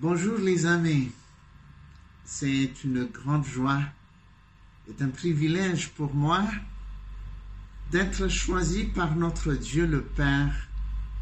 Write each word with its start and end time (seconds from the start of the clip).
Bonjour 0.00 0.38
les 0.38 0.64
amis, 0.64 1.12
c'est 2.24 2.84
une 2.84 3.04
grande 3.04 3.44
joie 3.44 3.82
et 4.88 5.02
un 5.02 5.10
privilège 5.10 5.90
pour 5.90 6.14
moi 6.14 6.42
d'être 7.90 8.26
choisi 8.28 8.84
par 8.84 9.14
notre 9.14 9.52
Dieu 9.52 9.84
le 9.84 10.00
Père 10.00 10.54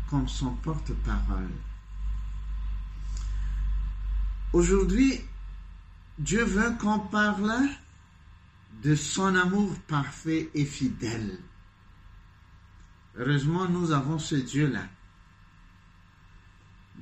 comme 0.09 0.29
son 0.29 0.53
porte-parole. 0.53 1.51
Aujourd'hui, 4.53 5.23
Dieu 6.21 6.45
veut 6.45 6.73
qu'on 6.81 7.01
parle 7.01 7.59
de 8.85 8.95
son 8.95 9.35
amour 9.35 9.75
parfait 9.89 10.51
et 10.55 10.65
fidèle. 10.65 11.41
Heureusement, 13.17 13.69
nous 13.69 13.91
avons 13.91 14.21
ce 14.21 14.37
Dieu-là. 14.37 14.85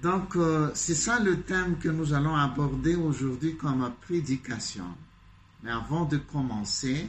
Donc, 0.02 0.36
euh, 0.36 0.70
c'est 0.74 0.94
ça 0.94 1.18
le 1.20 1.42
thème 1.42 1.78
que 1.78 1.88
nous 1.88 2.12
allons 2.12 2.34
aborder 2.34 2.94
aujourd'hui 2.96 3.56
comme 3.56 3.90
prédication. 4.02 4.94
Mais 5.62 5.70
avant 5.70 6.04
de 6.04 6.18
commencer, 6.18 7.08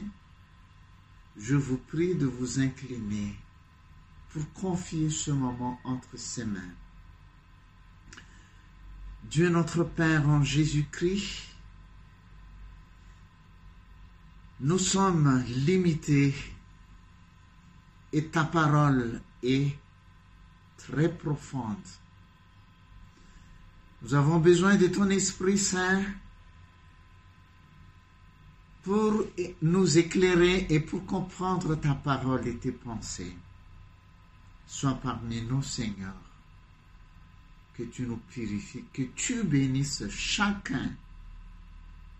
je 1.36 1.54
vous 1.54 1.76
prie 1.76 2.14
de 2.14 2.26
vous 2.26 2.60
incliner 2.60 3.36
pour 4.30 4.52
confier 4.54 5.10
ce 5.10 5.30
moment 5.30 5.78
entre 5.84 6.16
ses 6.16 6.44
mains. 6.44 6.74
Dieu 9.24 9.50
notre 9.50 9.84
Père 9.84 10.26
en 10.28 10.42
Jésus-Christ, 10.42 11.44
nous 14.60 14.78
sommes 14.78 15.44
limités 15.46 16.34
et 18.12 18.26
ta 18.26 18.44
parole 18.44 19.20
est 19.42 19.76
très 20.78 21.10
profonde. 21.10 21.76
Nous 24.02 24.14
avons 24.14 24.38
besoin 24.38 24.76
de 24.76 24.86
ton 24.86 25.10
Esprit 25.10 25.58
Saint 25.58 26.02
pour 28.82 29.24
nous 29.60 29.98
éclairer 29.98 30.66
et 30.70 30.80
pour 30.80 31.04
comprendre 31.04 31.74
ta 31.74 31.94
parole 31.94 32.46
et 32.46 32.56
tes 32.56 32.72
pensées. 32.72 33.36
Sois 34.66 34.94
parmi 34.94 35.42
nous, 35.42 35.62
Seigneur. 35.62 36.14
Que 37.74 37.84
tu 37.84 38.02
nous 38.02 38.16
purifies, 38.16 38.84
que 38.92 39.02
tu 39.14 39.44
bénisses 39.44 40.08
chacun 40.08 40.90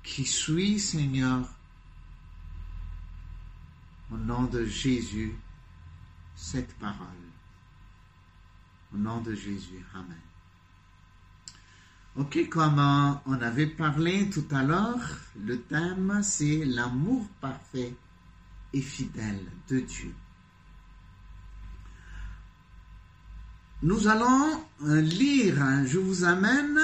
qui 0.02 0.24
suit, 0.24 0.78
Seigneur, 0.78 1.48
au 4.12 4.16
nom 4.16 4.44
de 4.44 4.64
Jésus, 4.64 5.34
cette 6.36 6.72
parole. 6.74 7.08
Au 8.94 8.98
nom 8.98 9.20
de 9.20 9.34
Jésus. 9.34 9.84
Amen. 9.94 10.27
Ok, 12.18 12.48
comme 12.48 12.80
on 13.26 13.40
avait 13.40 13.68
parlé 13.68 14.28
tout 14.28 14.44
à 14.50 14.64
l'heure, 14.64 14.98
le 15.40 15.60
thème 15.60 16.18
c'est 16.24 16.64
l'amour 16.64 17.24
parfait 17.40 17.94
et 18.72 18.80
fidèle 18.80 19.46
de 19.68 19.78
Dieu. 19.78 20.12
Nous 23.84 24.08
allons 24.08 24.64
lire, 24.80 25.84
je 25.86 25.98
vous 26.00 26.24
amène 26.24 26.80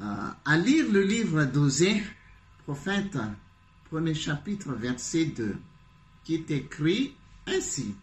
à 0.00 0.56
lire 0.56 0.86
le 0.92 1.02
livre 1.02 1.44
d'Osée, 1.44 2.00
prophète, 2.62 3.18
premier 3.90 4.14
chapitre, 4.14 4.72
verset 4.74 5.24
2, 5.24 5.56
qui 6.22 6.34
est 6.36 6.50
écrit 6.52 7.16
ainsi. 7.48 7.96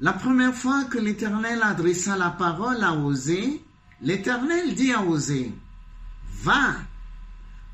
La 0.00 0.12
première 0.12 0.54
fois 0.54 0.84
que 0.84 0.98
l'Éternel 0.98 1.60
adressa 1.62 2.16
la 2.16 2.30
parole 2.30 2.82
à 2.84 2.94
Osée, 2.94 3.64
l'Éternel 4.00 4.74
dit 4.74 4.92
à 4.92 5.02
Osée, 5.02 5.52
Va, 6.34 6.76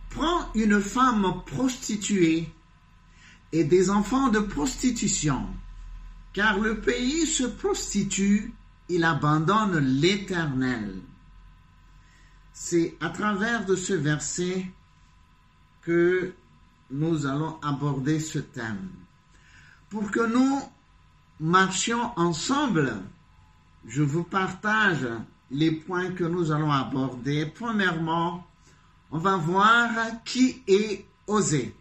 prends 0.09 0.51
une 0.55 0.81
femme 0.81 1.43
prostituée 1.45 2.51
et 3.53 3.65
des 3.65 3.91
enfants 3.91 4.29
de 4.29 4.39
prostitution, 4.39 5.47
car 6.33 6.59
le 6.59 6.81
pays 6.81 7.27
se 7.27 7.45
prostitue, 7.45 8.55
il 8.89 9.05
abandonne 9.05 9.79
l'Éternel. 9.79 10.97
C'est 12.55 12.97
à 13.03 13.11
travers 13.11 13.67
de 13.67 13.77
ce 13.77 13.93
verset 13.93 14.67
que 15.83 16.33
nous 16.91 17.27
allons 17.27 17.59
aborder 17.61 18.19
ce 18.19 18.39
thème. 18.39 18.89
Pour 19.91 20.11
que 20.11 20.27
nous 20.27 20.63
marchions 21.41 22.13
ensemble, 22.17 22.95
je 23.87 24.03
vous 24.03 24.25
partage 24.25 25.07
les 25.51 25.73
points 25.73 26.13
que 26.13 26.25
nous 26.25 26.53
allons 26.53 26.73
aborder. 26.73 27.47
Premièrement, 27.47 28.47
on 29.11 29.19
va 29.19 29.37
voir 29.37 29.91
qui 30.25 30.63
est 30.67 31.05
osé. 31.27 31.75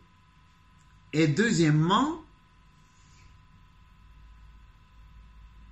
Et 1.14 1.28
deuxièmement, 1.28 2.22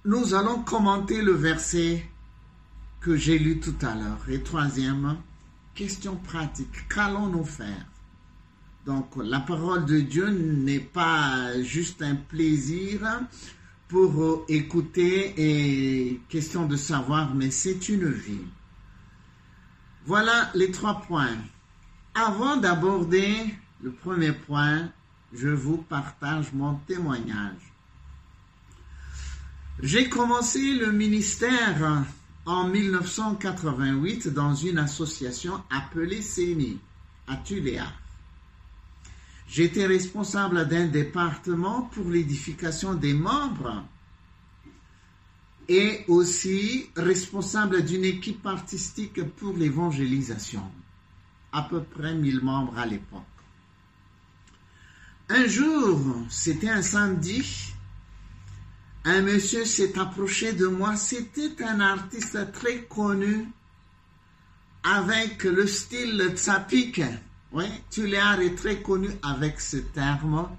nous 0.06 0.34
allons 0.34 0.64
commenter 0.64 1.22
le 1.22 1.34
verset 1.34 2.06
que 3.02 3.16
j'ai 3.16 3.40
lu 3.40 3.60
tout 3.60 3.76
à 3.82 3.96
l'heure. 3.96 4.30
Et 4.30 4.42
troisièmement, 4.42 5.18
question 5.76 6.16
pratique. 6.16 6.88
Qu'allons-nous 6.88 7.46
faire? 7.46 7.86
Donc, 8.86 9.16
la 9.18 9.40
parole 9.40 9.86
de 9.86 10.00
Dieu 10.00 10.30
n'est 10.30 10.80
pas 10.80 11.62
juste 11.62 12.02
un 12.02 12.16
plaisir 12.16 13.02
pour 13.92 14.46
écouter 14.48 15.34
et 15.36 16.22
question 16.30 16.66
de 16.66 16.78
savoir, 16.78 17.36
mais 17.36 17.52
c'est 17.52 17.90
une 17.90 18.10
vie. 18.10 18.48
Voilà 20.06 20.50
les 20.56 20.72
trois 20.72 21.02
points. 21.02 21.38
Avant 22.16 22.56
d'aborder 22.56 23.36
le 23.84 23.92
premier 23.92 24.32
point, 24.32 24.90
je 25.34 25.50
vous 25.50 25.76
partage 25.76 26.54
mon 26.54 26.76
témoignage. 26.88 27.74
J'ai 29.84 30.08
commencé 30.08 30.76
le 30.76 30.94
ministère 30.94 32.06
en 32.46 32.70
1988 32.70 34.30
dans 34.30 34.56
une 34.56 34.78
association 34.78 35.62
appelée 35.70 36.22
CENI 36.22 36.80
à 37.28 37.36
Tuléa. 37.36 37.88
J'étais 39.52 39.86
responsable 39.86 40.66
d'un 40.70 40.88
département 40.88 41.82
pour 41.82 42.10
l'édification 42.10 42.94
des 42.94 43.14
membres 43.14 43.84
et 45.68 46.06
aussi 46.08 46.90
responsable 46.96 47.84
d'une 47.84 48.06
équipe 48.06 48.48
artistique 48.48 49.22
pour 49.36 49.58
l'évangélisation. 49.58 50.64
À 51.52 51.64
peu 51.64 51.84
près 51.84 52.16
1000 52.16 52.40
membres 52.42 52.78
à 52.78 52.86
l'époque. 52.86 53.24
Un 55.28 55.46
jour, 55.48 56.00
c'était 56.30 56.70
un 56.70 56.82
samedi, 56.82 57.74
un 59.04 59.22
monsieur 59.22 59.66
s'est 59.66 60.00
approché 60.00 60.54
de 60.54 60.68
moi. 60.68 60.96
C'était 60.96 61.62
un 61.66 61.82
artiste 61.82 62.54
très 62.54 62.84
connu 62.84 63.50
avec 64.82 65.44
le 65.44 65.68
style 65.68 66.32
tsapik. 66.36 67.02
Oui, 67.52 67.66
Tuliar 67.90 68.40
est 68.40 68.56
très 68.56 68.82
connu 68.82 69.10
avec 69.22 69.60
ce 69.60 69.78
terme. 69.78 70.50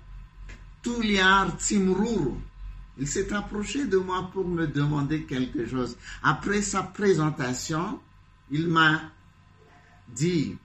Tuliar 0.82 1.56
Timruru. 1.56 2.34
Il 2.98 3.08
s'est 3.08 3.32
approché 3.32 3.86
de 3.86 3.97
moi 3.97 4.28
pour 4.32 4.47
me 4.47 4.66
demander 4.66 5.22
quelque 5.22 5.66
chose. 5.66 5.97
Après 6.22 6.60
sa 6.60 6.82
présentation, 6.82 7.98
il 8.50 8.69
m'a 8.69 9.00
dit, 10.08 10.58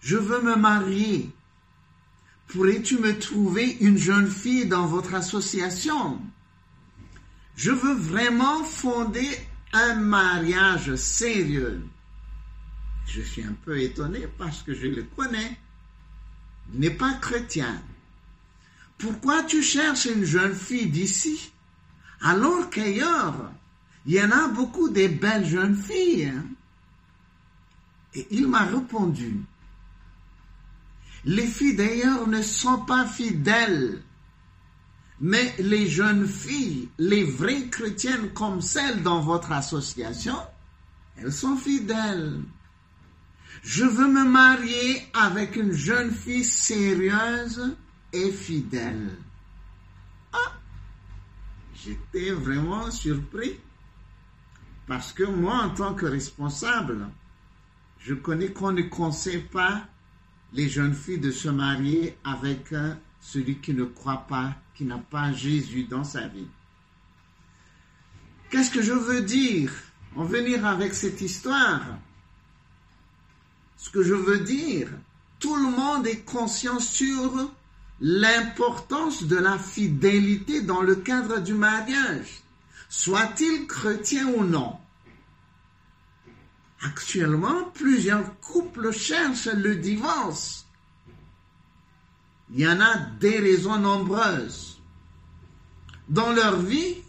je 0.00 0.16
veux 0.16 0.40
me 0.42 0.54
marier. 0.54 1.30
Pourrais-tu 2.48 2.98
me 2.98 3.18
trouver 3.18 3.78
une 3.80 3.98
jeune 3.98 4.30
fille 4.30 4.66
dans 4.66 4.86
votre 4.86 5.14
association? 5.14 6.20
Je 7.56 7.72
veux 7.72 7.94
vraiment 7.94 8.62
fonder 8.62 9.28
un 9.72 9.94
mariage 9.94 10.94
sérieux. 10.94 11.84
Je 13.06 13.20
suis 13.20 13.42
un 13.42 13.54
peu 13.64 13.80
étonné 13.80 14.26
parce 14.38 14.62
que 14.62 14.74
je 14.74 14.86
le 14.86 15.02
connais. 15.02 15.58
N'est 16.72 16.90
pas 16.90 17.14
chrétien. 17.14 17.82
Pourquoi 18.98 19.42
tu 19.42 19.62
cherches 19.62 20.06
une 20.06 20.24
jeune 20.24 20.54
fille 20.54 20.88
d'ici 20.88 21.52
alors 22.24 22.70
qu'ailleurs, 22.70 23.52
il 24.06 24.14
y 24.14 24.22
en 24.22 24.30
a 24.30 24.48
beaucoup 24.48 24.88
de 24.88 25.06
belles 25.08 25.44
jeunes 25.44 25.76
filles 25.76 26.32
Et 28.14 28.26
il 28.30 28.48
m'a 28.48 28.64
répondu, 28.64 29.42
les 31.26 31.46
filles 31.46 31.76
d'ailleurs 31.76 32.26
ne 32.26 32.40
sont 32.40 32.78
pas 32.86 33.06
fidèles, 33.06 34.02
mais 35.20 35.54
les 35.58 35.86
jeunes 35.86 36.26
filles, 36.26 36.88
les 36.98 37.24
vraies 37.24 37.68
chrétiennes 37.68 38.30
comme 38.32 38.62
celles 38.62 39.02
dans 39.02 39.20
votre 39.20 39.52
association, 39.52 40.36
elles 41.16 41.32
sont 41.32 41.56
fidèles. 41.56 42.40
Je 43.64 43.84
veux 43.84 44.08
me 44.08 44.24
marier 44.24 45.02
avec 45.14 45.56
une 45.56 45.72
jeune 45.72 46.12
fille 46.12 46.44
sérieuse 46.44 47.74
et 48.12 48.30
fidèle. 48.30 49.16
Ah, 50.34 50.52
j'étais 51.74 52.30
vraiment 52.32 52.90
surpris. 52.90 53.58
Parce 54.86 55.14
que 55.14 55.24
moi, 55.24 55.62
en 55.62 55.70
tant 55.70 55.94
que 55.94 56.04
responsable, 56.04 57.08
je 58.00 58.12
connais 58.12 58.52
qu'on 58.52 58.72
ne 58.72 58.82
conseille 58.82 59.40
pas 59.40 59.86
les 60.52 60.68
jeunes 60.68 60.94
filles 60.94 61.18
de 61.18 61.30
se 61.30 61.48
marier 61.48 62.18
avec 62.22 62.70
euh, 62.74 62.94
celui 63.18 63.56
qui 63.56 63.72
ne 63.72 63.84
croit 63.84 64.26
pas, 64.28 64.54
qui 64.74 64.84
n'a 64.84 64.98
pas 64.98 65.32
Jésus 65.32 65.84
dans 65.84 66.04
sa 66.04 66.28
vie. 66.28 66.48
Qu'est-ce 68.50 68.70
que 68.70 68.82
je 68.82 68.92
veux 68.92 69.22
dire? 69.22 69.72
En 70.16 70.24
venir 70.24 70.66
avec 70.66 70.92
cette 70.92 71.22
histoire 71.22 71.80
Ce 73.84 73.90
que 73.90 74.02
je 74.02 74.14
veux 74.14 74.40
dire, 74.40 74.88
tout 75.38 75.54
le 75.56 75.70
monde 75.70 76.06
est 76.06 76.24
conscient 76.24 76.80
sur 76.80 77.50
l'importance 78.00 79.24
de 79.24 79.36
la 79.36 79.58
fidélité 79.58 80.62
dans 80.62 80.80
le 80.80 80.94
cadre 80.96 81.38
du 81.40 81.52
mariage, 81.52 82.42
soit-il 82.88 83.66
chrétien 83.66 84.26
ou 84.28 84.44
non. 84.44 84.78
Actuellement, 86.80 87.64
plusieurs 87.74 88.40
couples 88.40 88.90
cherchent 88.90 89.52
le 89.52 89.76
divorce. 89.76 90.64
Il 92.54 92.60
y 92.60 92.66
en 92.66 92.80
a 92.80 92.96
des 93.20 93.38
raisons 93.38 93.78
nombreuses. 93.78 94.78
Dans 96.08 96.32
leur 96.32 96.56
vie, 96.56 97.02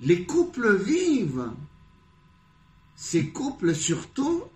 les 0.00 0.24
couples 0.24 0.74
vivent. 0.74 1.52
Ces 2.96 3.28
couples 3.28 3.76
surtout 3.76 4.49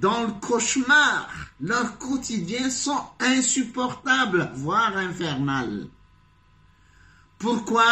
dans 0.00 0.24
le 0.24 0.32
cauchemar. 0.40 1.28
Leurs 1.60 1.98
quotidiens 1.98 2.70
sont 2.70 3.00
insupportables, 3.20 4.50
voire 4.54 4.96
infernales. 4.96 5.86
Pourquoi 7.38 7.84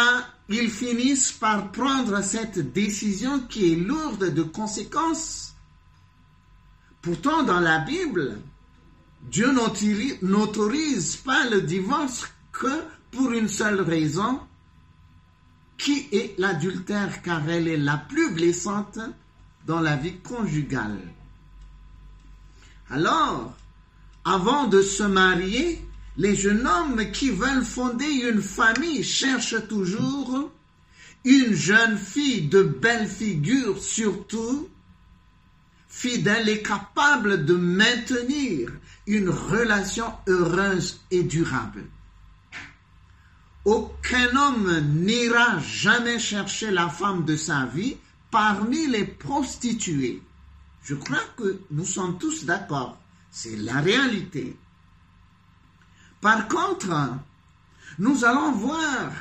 ils 0.49 0.69
finissent 0.69 1.31
par 1.31 1.71
prendre 1.71 2.21
cette 2.21 2.73
décision 2.73 3.39
qui 3.41 3.73
est 3.73 3.75
lourde 3.77 4.33
de 4.33 4.43
conséquences? 4.43 5.53
Pourtant, 7.01 7.43
dans 7.43 7.59
la 7.59 7.79
Bible, 7.79 8.39
Dieu 9.23 9.51
n'autorise 10.21 11.15
pas 11.17 11.47
le 11.49 11.61
divorce 11.61 12.27
que 12.51 12.83
pour 13.11 13.31
une 13.31 13.47
seule 13.47 13.81
raison, 13.81 14.39
qui 15.77 16.07
est 16.11 16.37
l'adultère, 16.37 17.21
car 17.21 17.47
elle 17.49 17.67
est 17.67 17.77
la 17.77 17.97
plus 17.97 18.33
blessante 18.33 18.99
dans 19.65 19.81
la 19.81 19.95
vie 19.95 20.17
conjugale. 20.19 20.99
Alors, 22.89 23.53
avant 24.25 24.67
de 24.67 24.81
se 24.81 25.03
marier, 25.03 25.83
les 26.17 26.35
jeunes 26.35 26.67
hommes 26.67 27.11
qui 27.11 27.29
veulent 27.29 27.65
fonder 27.65 28.05
une 28.05 28.41
famille 28.41 29.03
cherchent 29.03 29.67
toujours 29.67 30.51
une 31.25 31.53
jeune 31.53 31.97
fille 31.97 32.47
de 32.47 32.63
belle 32.63 33.07
figure 33.07 33.81
surtout, 33.81 34.69
fidèle 35.87 36.49
et 36.49 36.61
capable 36.61 37.45
de 37.45 37.53
maintenir 37.53 38.71
une 39.07 39.29
relation 39.29 40.11
heureuse 40.27 40.99
et 41.11 41.23
durable. 41.23 41.85
Aucun 43.65 44.35
homme 44.35 44.79
n'ira 45.05 45.59
jamais 45.59 46.19
chercher 46.19 46.71
la 46.71 46.89
femme 46.89 47.23
de 47.23 47.37
sa 47.37 47.65
vie 47.65 47.95
parmi 48.29 48.87
les 48.87 49.05
prostituées. 49.05 50.21
Je 50.83 50.95
crois 50.95 51.23
que 51.37 51.61
nous 51.71 51.85
sommes 51.85 52.17
tous 52.17 52.45
d'accord. 52.45 52.97
C'est 53.31 53.55
la 53.55 53.79
réalité. 53.79 54.57
Par 56.21 56.47
contre, 56.47 56.93
nous 57.99 58.25
allons 58.25 58.51
voir 58.51 59.11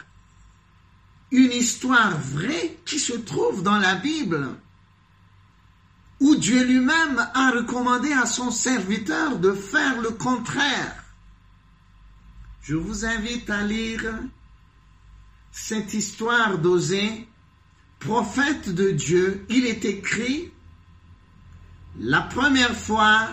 une 1.31 1.53
histoire 1.53 2.17
vraie 2.19 2.79
qui 2.85 2.99
se 2.99 3.15
trouve 3.15 3.63
dans 3.63 3.79
la 3.79 3.95
Bible, 3.95 4.55
où 6.21 6.37
Dieu 6.37 6.63
lui-même 6.65 7.19
a 7.35 7.51
recommandé 7.51 8.13
à 8.13 8.27
son 8.27 8.51
serviteur 8.51 9.39
de 9.39 9.53
faire 9.53 10.01
le 10.01 10.11
contraire. 10.11 11.03
Je 12.63 12.77
vous 12.77 13.05
invite 13.05 13.51
à 13.51 13.63
lire 13.63 14.05
cette 15.51 15.95
histoire 15.95 16.59
d'Osée, 16.59 17.27
prophète 17.99 18.73
de 18.73 18.91
Dieu. 18.91 19.45
Il 19.49 19.67
est 19.67 19.85
écrit 19.85 20.52
la 21.99 22.23
première 22.23 22.75
fois 22.75 23.29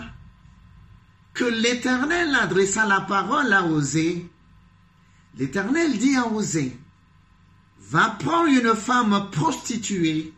que 1.32 1.44
l'Éternel 1.44 2.34
adressa 2.34 2.86
la 2.86 3.00
parole 3.00 3.52
à 3.52 3.64
Osée, 3.64 4.28
l'Éternel 5.38 5.98
dit 5.98 6.16
à 6.16 6.26
Osée, 6.26 6.76
va 7.78 8.10
prendre 8.10 8.48
une 8.48 8.74
femme 8.74 9.30
prostituée 9.30 10.34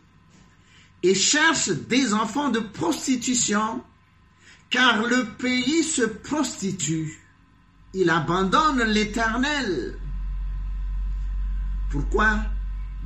et 1.03 1.15
cherche 1.15 1.69
des 1.69 2.13
enfants 2.13 2.49
de 2.49 2.59
prostitution, 2.59 3.83
car 4.69 5.03
le 5.03 5.25
pays 5.37 5.83
se 5.83 6.03
prostitue. 6.03 7.19
Il 7.93 8.09
abandonne 8.09 8.83
l'Éternel. 8.83 9.99
Pourquoi? 11.91 12.37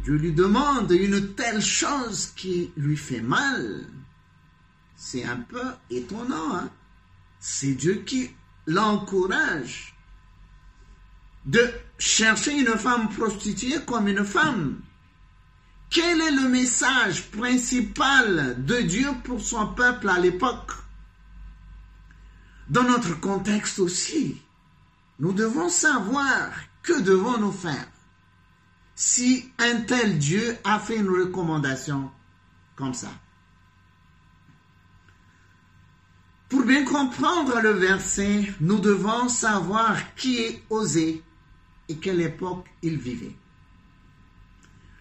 Dieu 0.04 0.16
lui 0.16 0.32
demande 0.32 0.92
une 0.92 1.34
telle 1.34 1.62
chose 1.62 2.32
qui 2.36 2.72
lui 2.78 2.96
fait 2.96 3.22
mal 3.22 3.86
c'est 4.98 5.24
un 5.24 5.38
peu 5.38 5.64
étonnant. 5.90 6.56
Hein? 6.56 6.70
C'est 7.40 7.76
Dieu 7.76 8.04
qui 8.06 8.32
l'encourage 8.66 9.96
de 11.46 11.72
chercher 11.98 12.60
une 12.60 12.78
femme 12.78 13.08
prostituée 13.10 13.80
comme 13.86 14.10
une 14.10 14.26
femme. 14.26 14.82
Quel 15.90 16.20
est 16.20 16.32
le 16.32 16.50
message 16.50 17.32
principal 17.32 18.66
de 18.66 18.82
Dieu 18.82 19.08
pour 19.24 19.40
son 19.40 19.68
peuple 19.68 20.10
à 20.10 20.20
l'époque? 20.20 20.74
Dans 22.68 22.84
notre 22.84 23.18
contexte 23.22 23.80
aussi, 23.80 24.42
nous 25.20 25.32
devons 25.32 25.70
savoir 25.70 26.52
que 26.82 27.00
devons-nous 27.00 27.54
faire 27.54 27.88
si 28.96 29.50
un 29.60 29.82
tel 29.82 30.18
Dieu 30.18 30.58
a 30.66 30.80
fait 30.80 30.98
une 30.98 31.10
recommandation 31.10 32.12
comme 32.76 32.94
ça? 32.94 33.12
Pour 36.50 36.64
bien 36.64 36.86
comprendre 36.86 37.60
le 37.60 37.72
verset, 37.72 38.54
nous 38.62 38.80
devons 38.80 39.28
savoir 39.28 39.98
qui 40.16 40.38
est 40.38 40.64
Osée 40.70 41.22
et 41.90 41.98
quelle 41.98 42.22
époque 42.22 42.66
il 42.82 42.98
vivait. 42.98 43.36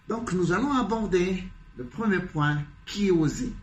Donc 0.09 0.33
nous 0.33 0.51
allons 0.51 0.73
aborder 0.73 1.43
le 1.77 1.85
premier 1.85 2.19
point, 2.19 2.61
qui 2.85 3.07
est 3.07 3.11
Osée. 3.11 3.53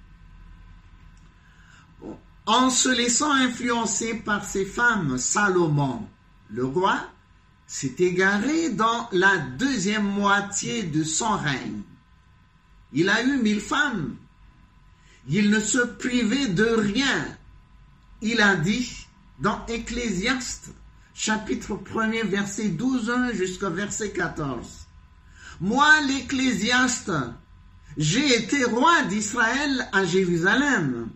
En 2.47 2.71
se 2.71 2.89
laissant 2.89 3.33
influencer 3.33 4.15
par 4.15 4.45
ses 4.45 4.65
femmes, 4.65 5.19
Salomon, 5.19 6.07
le 6.51 6.65
roi, 6.65 7.01
s'est 7.67 7.97
égaré 7.99 8.71
dans 8.71 9.09
la 9.13 9.39
deuxième 9.39 10.05
moitié 10.05 10.85
de 10.85 11.03
son 11.03 11.37
règne. 11.37 11.83
Il 12.93 13.09
a 13.09 13.23
eu 13.23 13.39
mille 13.39 13.61
femmes. 13.61 14.17
Il 15.29 15.51
ne 15.51 15.61
se 15.61 15.79
privait 15.79 16.49
de 16.49 16.65
rien 16.65 17.27
il 18.25 18.41
a 18.41 18.57
dit 18.57 19.07
dans 19.39 19.65
Ecclésiaste, 19.67 20.71
chapitre 21.15 21.75
1er, 21.75 22.27
verset 22.27 22.69
12 22.69 23.35
jusqu'au 23.35 23.71
verset 23.71 24.13
14. 24.13 24.67
Moi, 25.61 25.87
l'Ecclésiaste, 26.09 27.13
j'ai 27.99 28.37
été 28.37 28.65
roi 28.65 29.03
d'Israël 29.05 29.89
à 29.93 30.05
Jérusalem. 30.07 31.11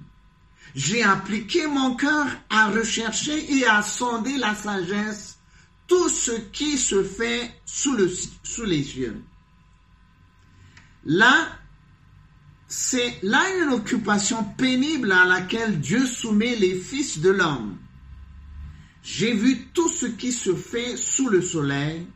J'ai 0.75 1.03
appliqué 1.03 1.67
mon 1.67 1.97
cœur 1.97 2.27
à 2.51 2.69
rechercher 2.69 3.55
et 3.55 3.67
à 3.67 3.83
sonder 3.83 4.37
la 4.37 4.55
sagesse, 4.55 5.39
tout 5.87 6.11
ce 6.11 6.33
qui 6.33 6.77
se 6.77 7.03
fait 7.03 7.51
sous, 7.65 7.97
le, 7.97 8.13
sous 8.43 8.65
les 8.65 8.85
cieux. 8.85 9.23
Là, 11.07 11.49
c'est 12.69 13.19
là 13.23 13.43
une 13.63 13.73
occupation 13.73 14.45
pénible 14.45 15.11
à 15.11 15.25
laquelle 15.25 15.81
Dieu 15.81 16.07
soumet 16.07 16.55
les 16.55 16.75
fils 16.75 17.19
de 17.19 17.31
l'homme. 17.31 17.79
J'ai 19.03 19.33
vu 19.33 19.69
tout 19.73 19.89
ce 19.89 20.05
qui 20.05 20.33
se 20.33 20.55
fait 20.55 20.97
sous 20.99 21.31
le 21.31 21.41
soleil, 21.41 22.07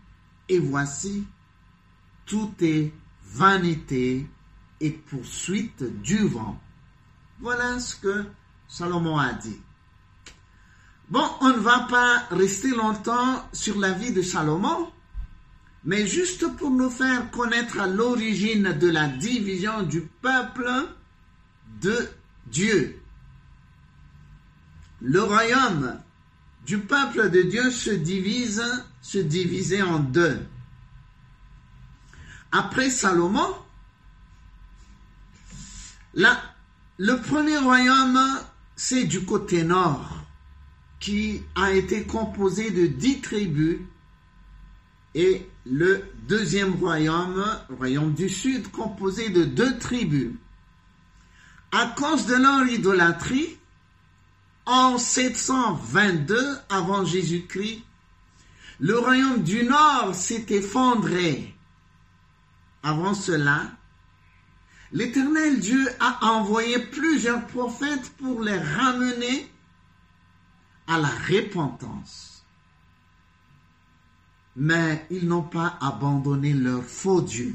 et 0.50 0.58
voici, 0.58 1.24
tout 2.26 2.52
est 2.60 2.92
vanité 3.24 4.26
et 4.80 4.90
poursuite 4.90 5.84
du 6.02 6.18
vent. 6.18 6.60
Voilà 7.40 7.80
ce 7.80 7.96
que 7.96 8.26
Salomon 8.68 9.16
a 9.16 9.32
dit. 9.32 9.58
Bon, 11.08 11.26
on 11.40 11.48
ne 11.48 11.58
va 11.58 11.80
pas 11.90 12.26
rester 12.30 12.70
longtemps 12.70 13.42
sur 13.52 13.78
la 13.78 13.92
vie 13.92 14.12
de 14.12 14.22
Salomon, 14.22 14.90
mais 15.84 16.06
juste 16.06 16.46
pour 16.56 16.70
nous 16.70 16.90
faire 16.90 17.30
connaître 17.30 17.86
l'origine 17.86 18.72
de 18.78 18.88
la 18.88 19.08
division 19.08 19.82
du 19.82 20.02
peuple 20.02 20.70
de 21.80 22.08
Dieu. 22.46 23.00
Le 25.00 25.22
royaume 25.22 26.00
du 26.64 26.78
peuple 26.78 27.30
de 27.30 27.42
Dieu 27.42 27.70
se 27.70 27.90
divise, 27.90 28.62
se 29.00 29.18
divisait 29.18 29.82
en 29.82 29.98
deux. 29.98 30.46
Après 32.52 32.90
Salomon, 32.90 33.48
le 36.14 37.16
premier 37.22 37.58
royaume, 37.58 38.20
c'est 38.76 39.04
du 39.04 39.24
côté 39.24 39.64
nord, 39.64 40.22
qui 41.00 41.42
a 41.56 41.72
été 41.72 42.04
composé 42.04 42.70
de 42.70 42.86
dix 42.86 43.20
tribus, 43.20 43.78
et 45.14 45.48
le 45.64 46.04
deuxième 46.26 46.74
royaume, 46.74 47.44
royaume 47.78 48.14
du 48.14 48.28
sud, 48.28 48.70
composé 48.70 49.30
de 49.30 49.44
deux 49.44 49.78
tribus. 49.78 50.32
À 51.70 51.86
cause 51.86 52.26
de 52.26 52.34
leur 52.34 52.66
idolâtrie, 52.66 53.56
en 54.66 54.98
722 54.98 56.58
avant 56.68 57.04
Jésus-Christ, 57.04 57.82
le 58.80 58.98
royaume 58.98 59.42
du 59.42 59.64
nord 59.64 60.14
s'est 60.14 60.46
effondré. 60.50 61.54
Avant 62.82 63.14
cela, 63.14 63.70
l'Éternel 64.92 65.60
Dieu 65.60 65.88
a 66.00 66.26
envoyé 66.26 66.78
plusieurs 66.78 67.46
prophètes 67.46 68.12
pour 68.18 68.42
les 68.42 68.58
ramener 68.58 69.48
à 70.86 70.98
la 70.98 71.08
repentance. 71.08 72.31
Mais 74.56 75.06
ils 75.10 75.26
n'ont 75.26 75.42
pas 75.42 75.78
abandonné 75.80 76.52
leur 76.52 76.84
faux 76.84 77.22
Dieu. 77.22 77.54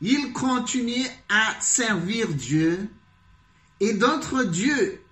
Ils 0.00 0.32
continuaient 0.32 1.10
à 1.28 1.60
servir 1.60 2.28
Dieu 2.28 2.88
et 3.80 3.94
d'autres 3.94 4.44
dieux 4.44 5.04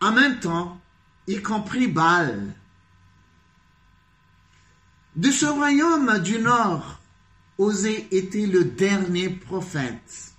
en 0.00 0.12
même 0.12 0.38
temps, 0.38 0.80
y 1.26 1.42
compris 1.42 1.88
Baal. 1.88 2.54
De 5.16 5.30
ce 5.30 5.46
royaume 5.46 6.20
du 6.20 6.38
nord, 6.38 7.00
Osée 7.58 8.06
était 8.12 8.46
le 8.46 8.64
dernier 8.64 9.30
prophète. 9.30 10.32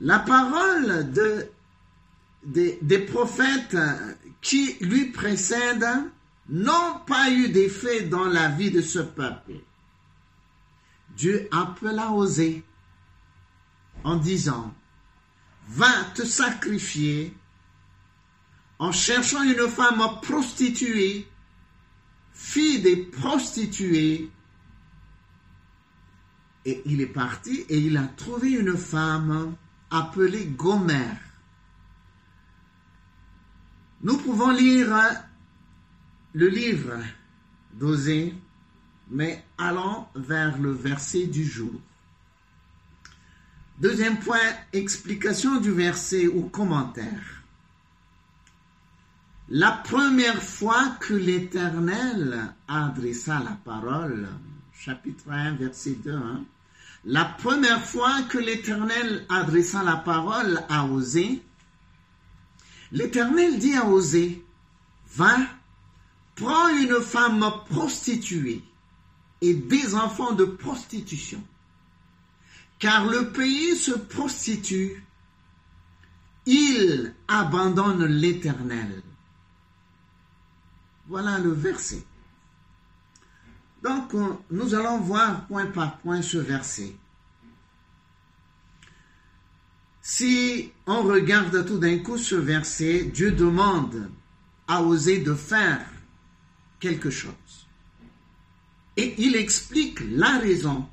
La 0.00 0.18
parole 0.18 1.12
de, 1.12 1.48
des 2.44 2.98
prophètes 2.98 3.76
qui 4.40 4.76
lui 4.80 5.06
précèdent 5.06 6.10
n'ont 6.48 6.98
pas 7.06 7.30
eu 7.30 7.48
d'effet 7.48 8.02
dans 8.02 8.26
la 8.26 8.48
vie 8.48 8.70
de 8.70 8.80
ce 8.80 8.98
peuple. 8.98 9.54
Dieu 11.16 11.48
appela 11.52 12.12
Osée 12.12 12.64
en 14.04 14.16
disant, 14.16 14.74
va 15.68 16.04
te 16.14 16.24
sacrifier 16.24 17.34
en 18.78 18.92
cherchant 18.92 19.42
une 19.42 19.68
femme 19.68 20.02
prostituée, 20.22 21.28
fille 22.32 22.80
des 22.80 22.96
prostituées. 22.96 24.30
Et 26.64 26.82
il 26.86 27.00
est 27.00 27.06
parti 27.06 27.64
et 27.68 27.78
il 27.78 27.96
a 27.96 28.06
trouvé 28.06 28.50
une 28.50 28.76
femme 28.76 29.54
appelée 29.90 30.46
Gomère. 30.46 31.29
Nous 34.02 34.16
pouvons 34.16 34.50
lire 34.50 34.96
le 36.32 36.48
livre 36.48 36.98
d'Osée, 37.74 38.34
mais 39.10 39.44
allons 39.58 40.06
vers 40.14 40.56
le 40.58 40.72
verset 40.72 41.26
du 41.26 41.44
jour. 41.44 41.72
Deuxième 43.78 44.18
point, 44.18 44.38
explication 44.72 45.60
du 45.60 45.70
verset 45.70 46.26
ou 46.28 46.48
commentaire. 46.48 47.42
La 49.50 49.72
première 49.72 50.42
fois 50.42 50.96
que 51.00 51.12
l'Éternel 51.12 52.54
adressa 52.68 53.40
la 53.40 53.58
parole, 53.64 54.28
chapitre 54.72 55.30
1, 55.30 55.56
verset 55.56 55.96
2, 56.04 56.12
hein, 56.12 56.44
la 57.04 57.24
première 57.24 57.84
fois 57.84 58.22
que 58.28 58.38
l'Éternel 58.38 59.26
adressa 59.28 59.82
la 59.82 59.96
parole 59.96 60.62
à 60.68 60.86
Osée, 60.86 61.42
l'Éternel 62.92 63.58
dit 63.58 63.74
à 63.74 63.86
Osée, 63.86 64.44
va, 65.14 65.36
prends 66.34 66.68
une 66.68 67.00
femme 67.00 67.44
prostituée 67.68 68.62
et 69.40 69.54
des 69.54 69.94
enfants 69.94 70.32
de 70.32 70.44
prostitution 70.44 71.42
car 72.80 73.06
le 73.06 73.30
pays 73.30 73.76
se 73.76 73.92
prostitue, 73.92 75.04
il 76.46 77.14
abandonne 77.28 78.06
l'Éternel. 78.06 79.02
Voilà 81.06 81.38
le 81.38 81.52
verset. 81.52 82.02
Donc, 83.82 84.14
nous 84.50 84.74
allons 84.74 84.98
voir 84.98 85.46
point 85.46 85.66
par 85.66 85.98
point 85.98 86.22
ce 86.22 86.38
verset. 86.38 86.96
Si 90.02 90.72
on 90.86 91.02
regarde 91.02 91.66
tout 91.66 91.78
d'un 91.78 91.98
coup 91.98 92.16
ce 92.16 92.34
verset, 92.34 93.04
Dieu 93.04 93.32
demande 93.32 94.10
à 94.66 94.82
oser 94.82 95.18
de 95.18 95.34
faire 95.34 95.84
quelque 96.78 97.10
chose. 97.10 97.34
Et 98.96 99.14
il 99.18 99.36
explique 99.36 100.00
la 100.10 100.38
raison 100.38 100.86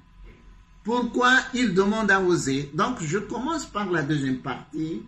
pourquoi 0.84 1.38
il 1.54 1.74
demande 1.74 2.12
à 2.12 2.22
oser 2.22 2.70
Donc 2.74 3.02
je 3.02 3.18
commence 3.18 3.66
par 3.66 3.92
la 3.92 4.04
deuxième 4.04 4.40
partie. 4.40 5.02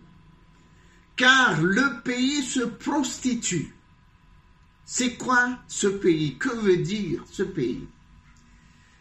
Car 1.16 1.60
le 1.62 2.02
pays 2.02 2.42
se 2.42 2.60
prostitue. 2.60 3.74
C'est 4.84 5.14
quoi 5.14 5.58
ce 5.68 5.86
pays? 5.86 6.36
Que 6.36 6.54
veut 6.54 6.78
dire 6.78 7.22
ce 7.30 7.42
pays? 7.42 7.86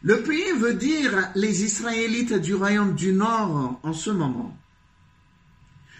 Le 0.01 0.21
pays 0.21 0.51
veut 0.57 0.75
dire 0.75 1.31
les 1.35 1.63
Israélites 1.63 2.33
du 2.33 2.55
royaume 2.55 2.95
du 2.95 3.11
Nord 3.11 3.79
en 3.83 3.93
ce 3.93 4.11
moment. 4.11 4.58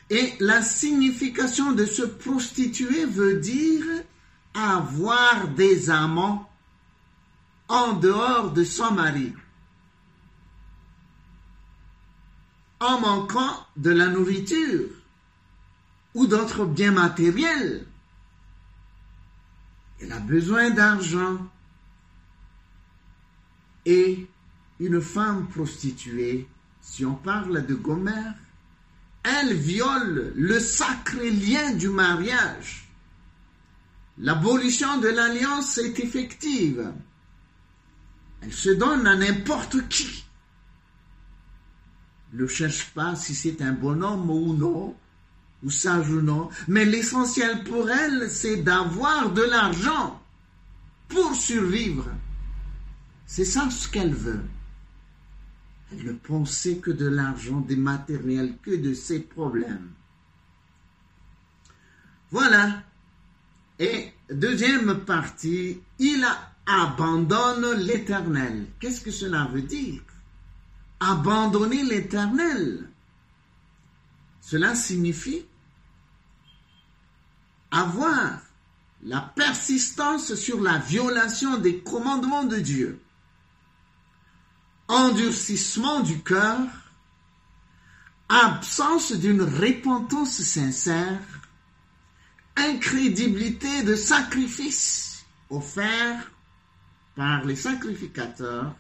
Et 0.10 0.34
la 0.40 0.62
signification 0.62 1.72
de 1.74 1.86
se 1.86 2.02
prostituer 2.02 3.06
veut 3.06 3.40
dire 3.40 3.86
avoir 4.54 5.48
des 5.50 5.90
amants 5.90 6.50
en 7.68 7.94
dehors 7.94 8.52
de 8.52 8.64
son 8.64 8.92
mari. 8.92 9.34
en 12.80 13.00
manquant 13.00 13.66
de 13.76 13.92
la 13.92 14.08
nourriture 14.08 14.90
ou 16.16 16.28
d'autres 16.28 16.66
biens 16.66 16.92
matériels. 16.92 17.86
Elle 20.02 20.12
a 20.12 20.20
besoin 20.20 20.70
d'argent. 20.70 21.38
Et 23.86 24.28
une 24.80 25.02
femme 25.02 25.48
prostituée, 25.48 26.48
si 26.82 27.06
on 27.06 27.16
parle 27.16 27.66
de 27.66 27.76
Gomère, 27.76 28.36
elle 29.24 29.54
viole 29.54 30.34
le 30.36 30.60
sacré 30.60 31.32
lien 31.32 31.74
du 31.74 31.90
mariage. 31.90 32.90
L'abolition 34.18 34.98
de 34.98 35.08
l'alliance 35.08 35.78
est 35.78 36.00
effective. 36.00 36.92
Elle 38.42 38.54
se 38.54 38.70
donne 38.70 39.08
à 39.08 39.16
n'importe 39.16 39.88
qui 39.90 40.26
ne 42.34 42.48
cherche 42.48 42.86
pas 42.94 43.16
si 43.16 43.34
c'est 43.34 43.62
un 43.62 43.72
bonhomme 43.72 44.30
ou 44.30 44.54
non, 44.54 44.96
ou 45.64 45.70
sage 45.70 46.10
ou 46.10 46.22
non, 46.22 46.50
mais 46.68 46.86
l'essentiel 46.86 47.64
pour 47.64 47.90
elle, 47.90 48.30
c'est 48.30 48.58
d'avoir 48.58 49.32
de 49.32 49.42
l'argent 49.42 50.22
pour 51.08 51.36
survivre. 51.36 52.06
C'est 53.26 53.46
ça 53.46 53.70
ce 53.70 53.88
qu'elle 53.88 54.14
veut. 54.14 54.44
Ne 55.92 56.14
pensait 56.14 56.78
que 56.78 56.92
de 56.92 57.08
l'argent, 57.08 57.62
des 57.62 57.76
matériels, 57.76 58.58
que 58.62 58.76
de 58.76 58.94
ses 58.94 59.22
problèmes. 59.22 59.92
Voilà. 62.32 62.84
Et 63.80 64.12
deuxième 64.30 65.00
partie, 65.06 65.82
il 65.98 66.26
abandonne 66.66 67.80
l'éternel. 67.80 68.68
Qu'est-ce 68.80 69.02
que 69.02 69.12
cela 69.12 69.46
veut 69.46 69.64
dire? 69.64 70.02
Abandonner 71.00 71.84
l'Éternel. 71.84 72.90
Cela 74.42 74.76
signifie 74.76 75.46
avoir 77.72 78.40
la 79.04 79.22
persistance 79.22 80.36
sur 80.36 80.62
la 80.62 80.78
violation 80.78 81.58
des 81.58 81.80
commandements 81.80 82.44
de 82.44 82.58
Dieu, 82.58 83.00
endurcissement 84.90 86.02
du 86.02 86.20
cœur, 86.20 86.60
absence 88.28 89.14
d'une 89.14 89.42
repentance 89.42 90.42
sincère, 90.42 91.20
incrédibilité 92.58 93.84
de 93.84 93.96
sacrifices 93.96 95.26
offerts 95.50 96.32
par 97.16 97.46
les 97.46 97.56
sacrificateurs, 97.56 98.76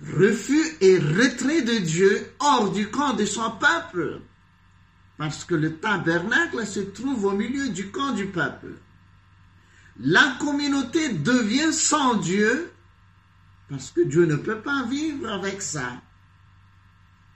refus 0.00 0.76
et 0.80 0.98
retrait 0.98 1.62
de 1.62 1.78
Dieu 1.78 2.32
hors 2.38 2.70
du 2.70 2.88
camp 2.90 3.14
de 3.14 3.24
son 3.24 3.50
peuple, 3.52 4.20
parce 5.16 5.44
que 5.44 5.54
le 5.54 5.76
tabernacle 5.76 6.66
se 6.66 6.80
trouve 6.80 7.24
au 7.24 7.32
milieu 7.32 7.70
du 7.70 7.90
camp 7.90 8.12
du 8.12 8.26
peuple. 8.26 8.74
La 10.00 10.36
communauté 10.38 11.08
devient 11.08 11.72
sans 11.72 12.14
Dieu, 12.14 12.70
parce 13.68 13.90
que 13.90 14.00
Dieu 14.00 14.26
ne 14.26 14.36
peut 14.36 14.60
pas 14.60 14.84
vivre 14.84 15.30
avec 15.30 15.60
ça. 15.62 16.00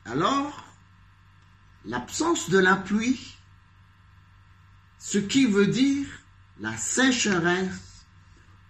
Alors, 0.04 0.64
l'absence 1.84 2.50
de 2.50 2.58
la 2.58 2.76
pluie, 2.76 3.36
ce 4.98 5.18
qui 5.18 5.46
veut 5.46 5.66
dire 5.66 6.06
la 6.60 6.76
sécheresse, 6.76 8.04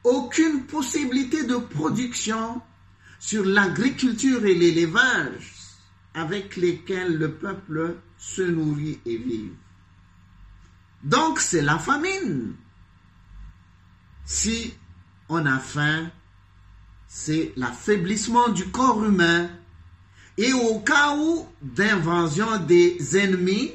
aucune 0.04 0.66
possibilité 0.66 1.44
de 1.44 1.56
production 1.56 2.60
sur 3.20 3.44
l'agriculture 3.44 4.44
et 4.44 4.54
l'élevage 4.54 5.54
avec 6.14 6.56
lesquels 6.56 7.16
le 7.16 7.34
peuple 7.34 7.96
se 8.18 8.42
nourrit 8.42 9.00
et 9.06 9.16
vit. 9.16 9.50
Donc 11.02 11.38
c'est 11.38 11.62
la 11.62 11.78
famine. 11.78 12.54
Si 14.24 14.74
on 15.28 15.44
a 15.46 15.58
faim, 15.58 16.10
c'est 17.14 17.52
l'affaiblissement 17.56 18.48
du 18.48 18.70
corps 18.70 19.04
humain. 19.04 19.50
Et 20.38 20.50
au 20.54 20.80
cas 20.80 21.14
où 21.14 21.46
d'invasion 21.60 22.58
des 22.60 23.18
ennemis, 23.18 23.72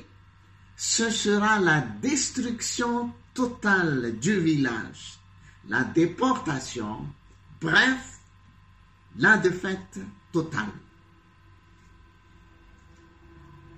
ce 0.75 1.12
sera 1.12 1.60
la 1.60 1.82
destruction 1.82 3.13
totale 3.36 4.17
du 4.17 4.39
village, 4.39 5.20
la 5.70 5.84
déportation, 5.84 7.06
bref, 7.62 8.17
la 9.20 9.38
défaite 9.38 10.00
totale. 10.32 10.74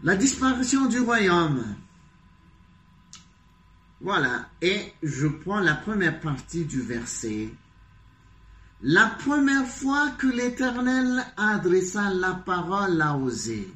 La 0.04 0.16
disparition 0.16 0.86
du 0.86 1.02
royaume. 1.02 1.76
Voilà, 4.00 4.50
et 4.62 4.94
je 5.04 5.28
prends 5.28 5.60
la 5.60 5.76
première 5.76 6.22
partie 6.22 6.64
du 6.64 6.82
verset. 6.82 7.50
La 8.82 9.08
première 9.08 9.68
fois 9.68 10.12
que 10.12 10.28
l'Éternel 10.28 11.26
adressa 11.36 12.14
la 12.14 12.34
parole 12.34 13.02
à 13.02 13.18
Osée. 13.18 13.70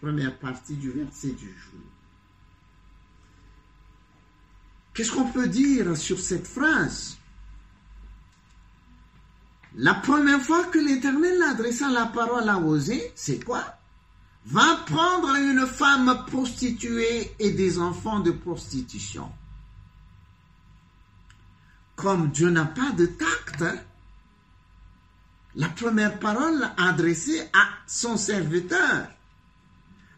Première 0.00 0.36
partie 0.38 0.74
du 0.74 0.90
verset 0.90 1.30
du 1.30 1.48
jour. 1.48 1.80
Qu'est-ce 4.92 5.12
qu'on 5.12 5.30
peut 5.30 5.48
dire 5.48 5.96
sur 5.96 6.20
cette 6.20 6.46
phrase? 6.46 7.16
La 9.76 9.94
première 9.94 10.42
fois 10.42 10.64
que 10.64 10.78
l'Éternel 10.78 11.40
adressa 11.42 11.88
la 11.88 12.06
parole 12.06 12.48
à 12.48 12.58
Osée, 12.58 13.12
c'est 13.14 13.42
quoi? 13.42 13.64
Va 14.44 14.76
prendre 14.86 15.34
une 15.36 15.66
femme 15.66 16.24
prostituée 16.26 17.32
et 17.38 17.52
des 17.52 17.78
enfants 17.78 18.20
de 18.20 18.32
prostitution. 18.32 19.30
Comme 21.98 22.30
Dieu 22.30 22.48
n'a 22.48 22.64
pas 22.64 22.92
de 22.92 23.06
tact, 23.06 23.64
la 25.56 25.68
première 25.68 26.20
parole 26.20 26.70
adressée 26.76 27.40
à 27.52 27.70
son 27.88 28.16
serviteur, 28.16 29.08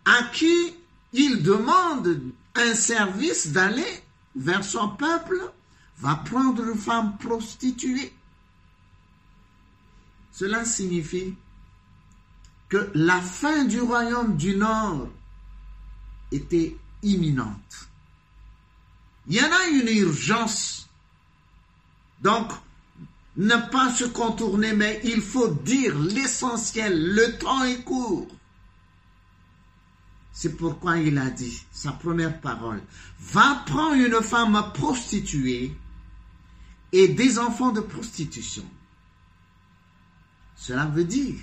à 0.05 0.25
qui 0.35 0.75
il 1.15 1.43
demande 1.43 2.21
un 2.55 2.75
service 2.75 3.49
d'aller 3.49 4.03
vers 4.37 4.63
son 4.63 4.91
peuple, 4.91 5.41
va 6.01 6.17
prendre 6.17 6.69
une 6.69 6.79
femme 6.79 7.17
prostituée. 7.17 8.13
Cela 10.33 10.67
signifie 10.67 11.35
que 12.69 12.91
la 12.93 13.23
fin 13.23 13.65
du 13.65 13.81
royaume 13.81 14.37
du 14.37 14.55
Nord 14.55 15.09
était 16.31 16.77
imminente. 17.03 17.89
Il 19.29 19.37
y 19.37 19.41
en 19.41 19.51
a 19.51 19.67
une 19.69 19.89
urgence. 19.89 20.90
Donc, 22.23 22.53
ne 23.37 23.57
pas 23.71 23.93
se 23.93 24.05
contourner, 24.05 24.73
mais 24.75 25.01
il 25.05 25.23
faut 25.23 25.49
dire 25.49 25.99
l'essentiel. 25.99 27.15
Le 27.15 27.39
temps 27.39 27.65
est 27.65 27.83
court. 27.83 28.29
C'est 30.33 30.57
pourquoi 30.57 30.99
il 30.99 31.19
a 31.19 31.31
dit, 31.31 31.65
sa 31.71 31.93
première 31.93 32.41
parole, 32.41 32.83
va 33.21 33.63
prendre 33.67 33.95
une 33.95 34.23
femme 34.23 34.59
prostituée 34.75 35.77
et 36.93 37.09
des 37.09 37.39
enfants 37.39 37.73
de 37.73 37.81
prostitution. 37.81 38.65
Cela 40.57 40.87
veut 40.87 41.05
dire 41.05 41.41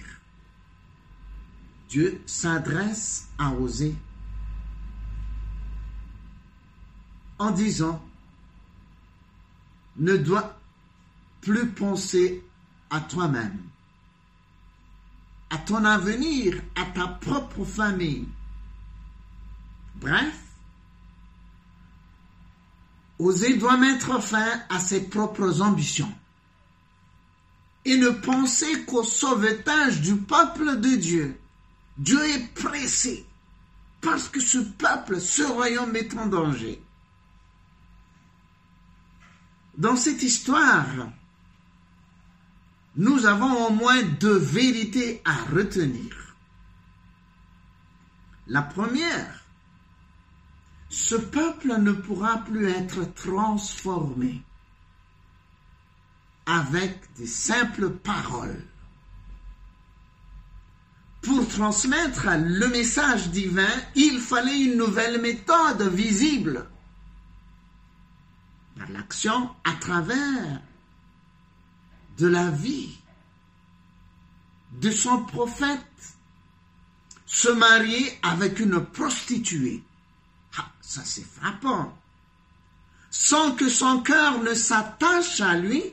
Dieu 1.89 2.21
s'adresse 2.25 3.27
à 3.37 3.51
Osée 3.51 3.95
en 7.39 7.51
disant, 7.51 8.03
ne 9.97 10.17
dois 10.17 10.56
plus 11.41 11.69
penser 11.69 12.43
à 12.89 12.99
toi-même, 13.01 13.59
à 15.49 15.57
ton 15.57 15.83
avenir, 15.85 16.61
à 16.75 16.85
ta 16.85 17.07
propre 17.07 17.65
famille. 17.65 18.27
Bref, 19.95 20.35
Osée 23.19 23.57
doit 23.57 23.77
mettre 23.77 24.21
fin 24.21 24.61
à 24.69 24.79
ses 24.79 25.09
propres 25.09 25.61
ambitions 25.61 26.13
et 27.85 27.97
ne 27.97 28.09
penser 28.09 28.83
qu'au 28.83 29.03
sauvetage 29.03 30.01
du 30.01 30.17
peuple 30.17 30.79
de 30.79 30.95
Dieu. 30.95 31.39
Dieu 31.97 32.21
est 32.27 32.53
pressé 32.53 33.25
parce 34.01 34.29
que 34.29 34.39
ce 34.39 34.59
peuple, 34.59 35.19
ce 35.19 35.41
royaume 35.43 35.95
est 35.95 36.13
en 36.15 36.27
danger. 36.27 36.81
Dans 39.77 39.95
cette 39.95 40.21
histoire, 40.21 40.85
nous 42.97 43.25
avons 43.25 43.67
au 43.67 43.69
moins 43.71 44.01
deux 44.03 44.37
vérités 44.37 45.21
à 45.23 45.35
retenir. 45.53 46.35
La 48.47 48.61
première, 48.61 49.45
ce 50.89 51.15
peuple 51.15 51.77
ne 51.79 51.91
pourra 51.91 52.37
plus 52.39 52.69
être 52.69 53.13
transformé 53.13 54.41
avec 56.45 57.13
des 57.15 57.27
simples 57.27 57.89
paroles 57.89 58.63
pour 61.27 61.45
transmettre 61.45 62.27
le 62.39 62.67
message 62.69 63.29
divin, 63.31 63.67
il 63.95 64.19
fallait 64.19 64.61
une 64.61 64.77
nouvelle 64.77 65.19
méthode 65.19 65.81
visible 65.93 66.65
par 68.77 68.89
l'action 68.89 69.49
à 69.65 69.73
travers 69.73 70.61
de 72.17 72.27
la 72.27 72.49
vie 72.49 72.97
de 74.73 74.91
son 74.91 75.23
prophète 75.23 75.81
se 77.25 77.49
marier 77.49 78.17
avec 78.23 78.59
une 78.59 78.83
prostituée. 78.83 79.83
Ah, 80.57 80.71
ça 80.81 81.01
c'est 81.03 81.25
frappant. 81.25 81.97
Sans 83.09 83.53
que 83.53 83.69
son 83.69 84.01
cœur 84.01 84.41
ne 84.41 84.53
s'attache 84.53 85.41
à 85.41 85.55
lui, 85.55 85.83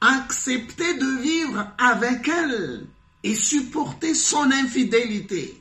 accepter 0.00 0.94
de 0.94 1.22
vivre 1.22 1.66
avec 1.78 2.28
elle 2.28 2.86
et 3.22 3.34
supporter 3.34 4.14
son 4.14 4.50
infidélité. 4.50 5.60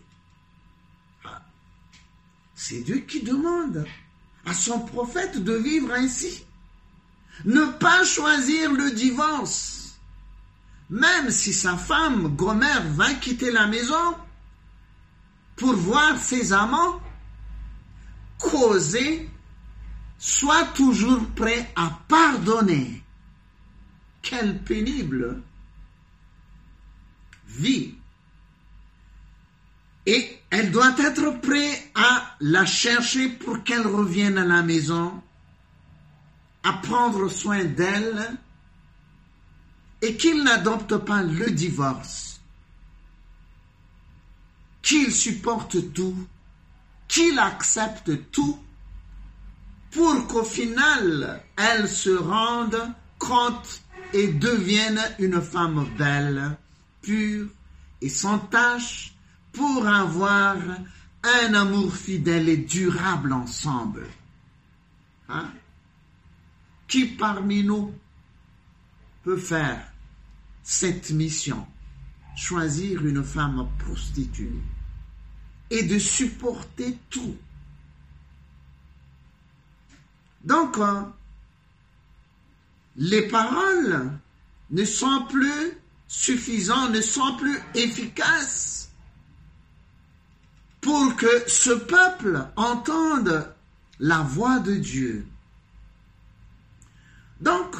C'est 2.56 2.82
Dieu 2.82 2.99
qui 2.99 3.21
demande 3.21 3.86
à 4.45 4.54
son 4.54 4.80
prophète 4.80 5.43
de 5.43 5.54
vivre 5.54 5.91
ainsi. 5.93 6.45
Ne 7.46 7.65
pas 7.65 8.04
choisir 8.04 8.72
le 8.72 8.91
divorce. 8.91 9.96
Même 10.89 11.32
si 11.32 11.54
sa 11.54 11.78
femme, 11.78 12.36
Gomer, 12.36 12.82
va 12.91 13.13
quitter 13.15 13.52
la 13.52 13.67
maison 13.67 14.15
pour 15.56 15.74
voir 15.74 16.17
ses 16.17 16.54
amants, 16.54 17.02
causer, 18.38 19.30
soit 20.17 20.65
toujours 20.76 21.26
prêt 21.36 21.72
à 21.76 22.00
pardonner. 22.08 23.04
Quel 24.22 24.60
pénible 24.63 25.41
vie. 27.48 27.96
Et 30.06 30.39
elle 30.50 30.72
doit 30.72 30.96
être 31.00 31.39
prête 31.41 31.91
à 31.96 32.36
la 32.41 32.65
chercher 32.65 33.30
pour 33.30 33.63
qu'elle 33.63 33.88
revienne 33.88 34.38
à 34.38 34.46
la 34.46 34.62
maison, 34.62 35.22
à 36.63 36.73
prendre 36.73 37.30
soin 37.30 37.63
d'elle 37.65 38.38
et 40.02 40.15
qu'il 40.15 40.43
n'adopte 40.43 40.97
pas 40.97 41.21
le 41.23 41.52
divorce, 41.52 42.41
qu'il 44.82 45.12
supporte 45.13 45.93
tout, 45.93 46.28
qu'il 47.08 47.38
accepte 47.39 48.32
tout 48.32 48.60
pour 49.91 50.28
qu'au 50.28 50.43
final 50.43 51.43
elle 51.56 51.88
se 51.88 52.10
rende 52.10 52.91
compte 53.19 53.82
et 54.13 54.28
devienne 54.28 54.99
une 55.19 55.41
femme 55.41 55.88
belle 55.97 56.58
pur 57.02 57.47
et 58.02 58.10
sans 58.10 58.39
tache 58.39 59.13
pour 59.52 59.88
avoir 59.88 60.58
un 61.23 61.54
amour 61.54 61.95
fidèle 61.95 62.49
et 62.49 62.58
durable 62.58 63.32
ensemble. 63.32 64.08
Hein? 65.30 65.49
Qui 66.88 67.06
parmi 67.06 67.63
nous 67.63 67.93
peut 69.24 69.38
faire 69.38 69.82
cette 70.63 71.12
mission? 71.12 71.65
Choisir 72.36 73.06
une 73.06 73.24
femme 73.24 73.67
prostituée 73.80 74.62
et 75.69 75.84
de 75.84 76.00
supporter 76.00 76.98
tout. 77.10 77.36
Donc, 80.43 80.78
euh, 80.78 81.02
les 82.96 83.28
paroles 83.28 84.12
ne 84.72 84.86
sont 84.86 85.26
plus 85.30 85.78
suffisantes, 86.08 86.91
ne 86.91 87.02
sont 87.02 87.38
plus 87.38 87.58
efficaces 87.76 88.91
pour 90.82 91.15
que 91.15 91.50
ce 91.50 91.72
peuple 91.72 92.46
entende 92.56 93.56
la 94.00 94.19
voix 94.19 94.60
de 94.60 94.76
Dieu. 94.76 95.26
Donc, 97.43 97.75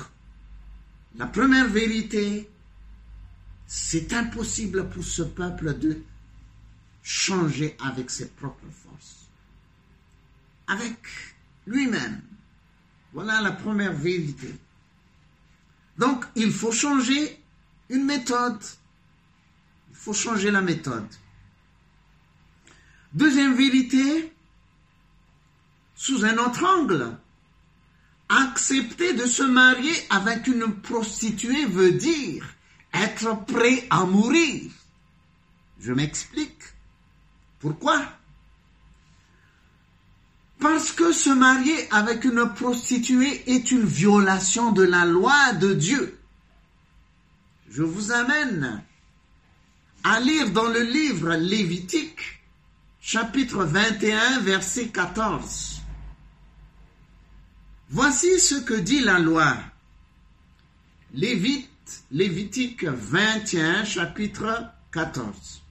la 1.16 1.26
première 1.26 1.70
vérité, 1.70 2.50
c'est 3.66 4.12
impossible 4.12 4.90
pour 4.90 5.06
ce 5.06 5.22
peuple 5.22 5.80
de 5.80 6.04
changer 7.02 7.78
avec 7.82 8.10
ses 8.10 8.28
propres 8.28 8.70
forces, 8.84 9.30
avec 10.68 10.98
lui-même. 11.66 12.22
Voilà 13.14 13.40
la 13.40 13.54
première 13.54 13.94
vérité. 13.94 14.54
Donc, 15.98 16.26
il 16.36 16.52
faut 16.52 16.74
changer 16.74 17.42
une 17.90 18.04
méthode. 18.04 18.62
Il 19.92 19.96
faut 19.96 20.14
changer 20.14 20.52
la 20.52 20.62
méthode. 20.62 21.08
Deuxième 23.14 23.56
vérité, 23.56 24.34
sous 25.96 26.26
un 26.26 26.38
autre 26.38 26.66
angle, 26.66 27.18
accepter 28.30 29.14
de 29.14 29.26
se 29.26 29.44
marier 29.44 29.96
avec 30.10 30.48
une 30.48 30.74
prostituée 30.82 31.66
veut 31.66 31.92
dire 31.92 32.46
être 32.94 33.46
prêt 33.46 33.86
à 33.90 34.06
mourir. 34.06 34.72
Je 35.80 35.92
m'explique. 35.92 36.62
Pourquoi? 37.60 38.02
Parce 40.60 40.92
que 40.92 41.12
se 41.12 41.30
marier 41.30 41.92
avec 41.92 42.24
une 42.24 42.54
prostituée 42.54 43.44
est 43.54 43.72
une 43.72 43.86
violation 43.86 44.72
de 44.72 44.84
la 44.84 45.06
loi 45.06 45.54
de 45.54 45.74
Dieu. 45.74 46.20
Je 47.70 47.84
vous 47.84 48.12
amène 48.12 48.82
à 50.04 50.20
lire 50.20 50.52
dans 50.52 50.68
le 50.68 50.82
livre 50.82 51.34
Lévitique, 51.36 52.42
chapitre 53.02 53.64
21, 53.66 54.40
verset 54.42 54.88
14. 54.88 55.73
Voici 57.90 58.40
ce 58.40 58.56
que 58.56 58.74
dit 58.74 59.02
la 59.02 59.20
loi. 59.20 59.56
Lévite, 61.14 61.70
Lévitique 62.12 62.86
21, 62.86 63.86
chapitre 63.86 64.72
14. 64.92 65.62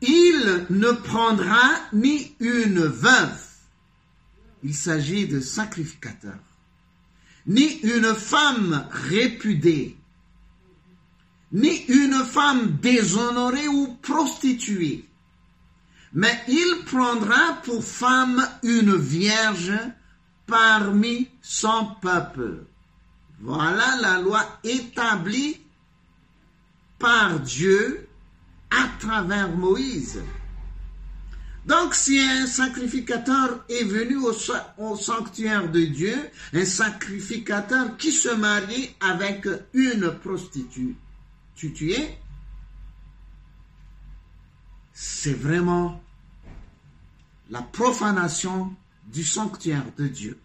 Il 0.00 0.66
ne 0.70 0.90
prendra 0.90 1.62
ni 1.92 2.34
une 2.40 2.80
veuve, 2.80 3.40
il 4.64 4.74
s'agit 4.74 5.28
de 5.28 5.38
sacrificateur, 5.38 6.38
ni 7.46 7.78
une 7.82 8.12
femme 8.12 8.88
répudée, 8.90 9.96
ni 11.52 11.84
une 11.86 12.24
femme 12.24 12.78
déshonorée 12.82 13.68
ou 13.68 13.96
prostituée, 14.02 15.08
mais 16.14 16.38
il 16.48 16.84
prendra 16.84 17.54
pour 17.64 17.82
femme 17.84 18.46
une 18.62 18.96
vierge 18.96 19.72
parmi 20.46 21.28
son 21.40 21.88
peuple. 22.00 22.64
Voilà 23.40 23.96
la 24.00 24.18
loi 24.20 24.44
établie 24.62 25.60
par 26.98 27.40
Dieu 27.40 28.08
à 28.70 28.88
travers 29.00 29.50
Moïse. 29.50 30.20
Donc 31.64 31.94
si 31.94 32.18
un 32.18 32.46
sacrificateur 32.46 33.64
est 33.68 33.84
venu 33.84 34.16
au, 34.16 34.96
sanctuaire 34.96 35.70
de 35.70 35.84
Dieu, 35.84 36.16
un 36.52 36.64
sacrificateur 36.64 37.96
qui 37.96 38.10
se 38.10 38.30
marie 38.34 38.90
avec 39.00 39.46
une 39.72 40.10
prostituée, 40.22 40.96
c'est 45.04 45.34
vraiment 45.34 46.00
la 47.50 47.60
profanation 47.60 48.72
du 49.08 49.24
sanctuaire 49.24 49.84
de 49.98 50.06
Dieu. 50.06 50.38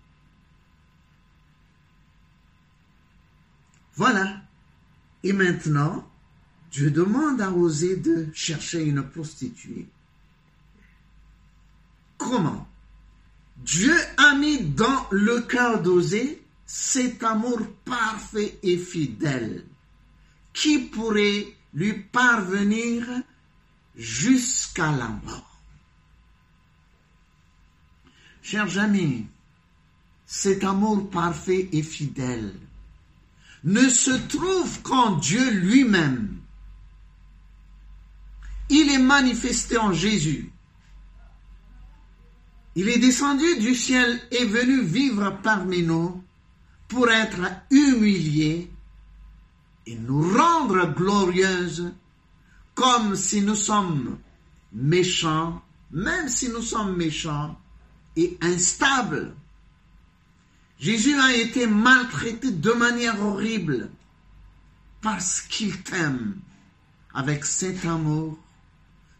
Voilà. 3.96 4.42
Et 5.22 5.32
maintenant, 5.32 6.10
Dieu 6.72 6.90
demande 6.90 7.40
à 7.40 7.52
Osée 7.52 7.98
de 7.98 8.30
chercher 8.34 8.84
une 8.84 9.04
prostituée. 9.04 9.88
Comment? 12.18 12.68
Dieu 13.58 13.96
a 14.18 14.34
mis 14.34 14.60
dans 14.60 15.08
le 15.12 15.42
cœur 15.42 15.84
d'Osée 15.84 16.44
cet 16.66 17.24
amour 17.24 17.60
parfait 17.86 18.58
et 18.64 18.80
fidèle 18.80 19.66
qui 20.52 20.80
pourrait 20.80 21.46
lui 21.76 21.94
parvenir 21.94 23.06
jusqu'à 23.98 24.92
la 24.92 25.08
mort. 25.08 25.60
Chers 28.44 28.78
amis, 28.78 29.26
cet 30.26 30.64
amour 30.64 31.10
parfait 31.10 31.68
et 31.74 31.84
fidèle 31.84 32.54
ne 33.64 33.90
se 33.90 34.12
trouve 34.12 34.82
qu'en 34.84 35.18
Dieu 35.18 35.50
lui-même. 35.52 36.38
Il 38.70 38.92
est 38.92 39.00
manifesté 39.00 39.78
en 39.78 39.92
Jésus. 39.92 40.52
Il 42.76 42.90
est 42.90 43.00
descendu 43.00 43.58
du 43.60 43.74
ciel 43.74 44.22
et 44.32 44.46
venu 44.46 44.84
vivre 44.84 45.40
parmi 45.42 45.82
nous 45.82 46.24
pour 46.88 47.10
être 47.10 47.42
humilié 47.72 48.72
et 49.88 49.96
nous 49.96 50.22
rendre 50.38 50.94
glorieuses 50.94 51.92
comme 52.78 53.16
si 53.16 53.42
nous 53.42 53.56
sommes 53.56 54.20
méchants, 54.72 55.64
même 55.90 56.30
si 56.30 56.50
nous 56.50 56.62
sommes 56.62 56.96
méchants 56.96 57.60
et 58.16 58.38
instables. 58.40 59.34
Jésus 60.80 61.20
a 61.20 61.34
été 61.34 61.66
maltraité 61.66 62.52
de 62.52 62.72
manière 62.74 63.20
horrible 63.20 63.90
parce 65.02 65.42
qu'il 65.42 65.82
t'aime 65.82 66.38
avec 67.16 67.46
cet 67.46 67.84
amour 67.84 68.38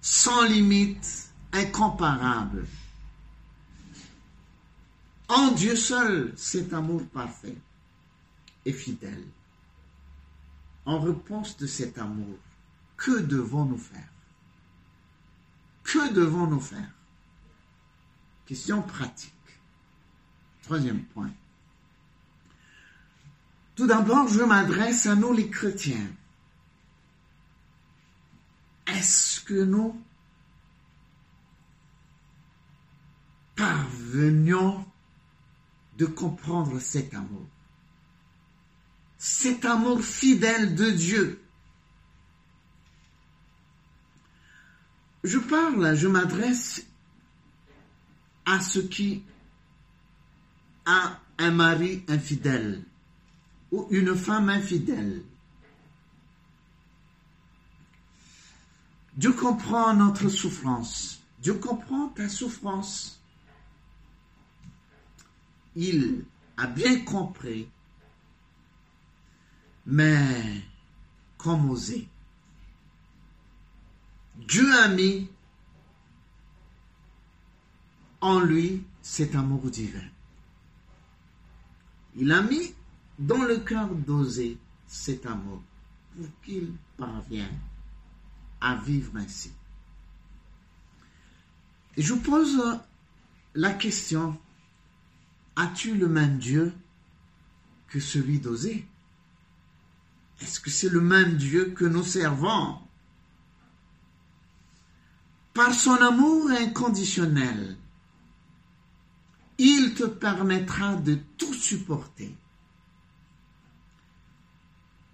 sans 0.02 0.44
limite, 0.44 1.32
incomparable. 1.52 2.68
En 5.30 5.50
Dieu 5.52 5.76
seul, 5.76 6.32
cet 6.38 6.74
amour 6.74 7.04
parfait 7.08 7.58
et 8.66 8.72
fidèle. 8.72 9.26
En 10.86 11.00
réponse 11.00 11.58
de 11.58 11.66
cet 11.66 11.98
amour, 11.98 12.38
que 12.98 13.20
devons-nous 13.20 13.78
faire? 13.78 14.10
Que 15.84 16.12
devons-nous 16.14 16.60
faire? 16.60 16.92
Question 18.46 18.82
pratique. 18.82 19.34
Troisième 20.64 21.04
point. 21.06 21.32
Tout 23.76 23.88
d'abord, 23.88 24.28
je 24.28 24.42
m'adresse 24.42 25.06
à 25.06 25.16
nous 25.16 25.32
les 25.32 25.50
chrétiens. 25.50 26.12
Est-ce 28.88 29.42
que 29.42 29.64
nous 29.64 30.02
parvenions 33.56 34.86
de 35.98 36.06
comprendre 36.06 36.80
cet 36.80 37.14
amour? 37.14 37.48
Cet 39.18 39.66
amour 39.66 40.02
fidèle 40.02 40.76
de 40.76 40.90
Dieu 40.90 41.47
Je 45.28 45.40
parle, 45.40 45.94
je 45.94 46.08
m'adresse 46.08 46.88
à 48.46 48.62
ceux 48.62 48.84
qui 48.84 49.26
a 50.86 51.20
un 51.38 51.52
mari 51.52 52.02
infidèle 52.08 52.82
ou 53.74 53.88
une 53.90 54.16
femme 54.16 54.48
infidèle. 54.48 55.22
Dieu 59.18 59.34
comprend 59.34 59.94
notre 59.96 60.30
souffrance. 60.30 61.22
Dieu 61.40 61.56
comprend 61.56 62.08
ta 62.08 62.30
souffrance. 62.30 63.20
Il 65.76 66.24
a 66.56 66.68
bien 66.68 67.04
compris, 67.04 67.68
mais 69.86 70.64
comme 71.38 71.70
oser? 71.70 72.08
Dieu 74.38 74.72
a 74.74 74.88
mis 74.90 75.30
en 78.22 78.40
lui 78.40 78.84
cet 79.02 79.36
amour 79.36 79.70
divin. 79.70 80.08
Il 82.16 82.32
a 82.32 82.42
mis 82.42 82.74
dans 83.20 83.44
le 83.44 83.58
cœur 83.58 83.88
d'oser 83.90 84.58
cet 84.88 85.26
amour 85.26 85.62
pour 86.16 86.28
qu'il 86.44 86.74
parvienne 86.98 87.60
à 88.62 88.76
vivre 88.76 89.16
ainsi. 89.18 89.52
Et 91.96 92.02
je 92.02 92.14
vous 92.14 92.22
pose 92.22 92.60
la 93.56 93.74
question, 93.74 94.40
as-tu 95.56 95.96
le 95.96 96.08
même 96.08 96.38
Dieu 96.38 96.74
que 97.88 98.00
celui 98.00 98.40
d'oser? 98.40 98.88
Est-ce 100.42 100.60
que 100.60 100.70
c'est 100.70 100.90
le 100.90 101.02
même 101.02 101.38
Dieu 101.38 101.72
que 101.72 101.86
nous 101.86 102.04
servons 102.04 102.80
Par 105.58 105.74
son 105.74 105.96
amour 105.96 106.52
inconditionnel, 106.52 107.76
il 109.58 109.96
te 109.96 110.04
permettra 110.04 110.94
de 110.98 111.18
tout 111.36 111.52
supporter. 111.56 112.32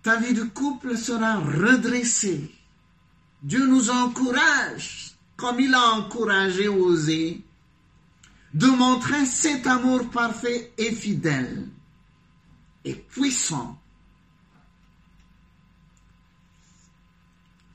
Ta 0.01 0.17
vie 0.17 0.34
de 0.34 0.43
couple 0.43 0.97
sera 0.97 1.36
redressée. 1.36 2.53
Dieu 3.41 3.65
nous 3.65 3.89
encourage, 3.89 5.15
comme 5.38 5.62
il 5.62 5.73
a 5.73 5.91
encouragé 5.91 6.67
Osée, 6.67 7.41
de 8.53 8.67
montrer 8.67 9.25
cet 9.25 9.65
amour 9.65 10.10
parfait 10.10 10.73
et 10.77 10.91
fidèle 10.91 11.69
et 12.84 12.95
puissant. 12.95 13.79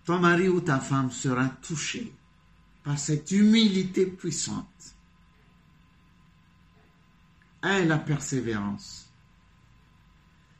Ton 0.05 0.19
mari 0.19 0.51
ou 0.51 0.61
ta 0.61 0.79
femme 0.79 1.11
sera 1.11 1.49
touché 1.49 2.13
par 2.89 2.99
cette 2.99 3.33
humilité 3.33 4.07
puissante 4.07 4.95
et 7.63 7.85
la 7.85 7.99
persévérance. 7.99 9.11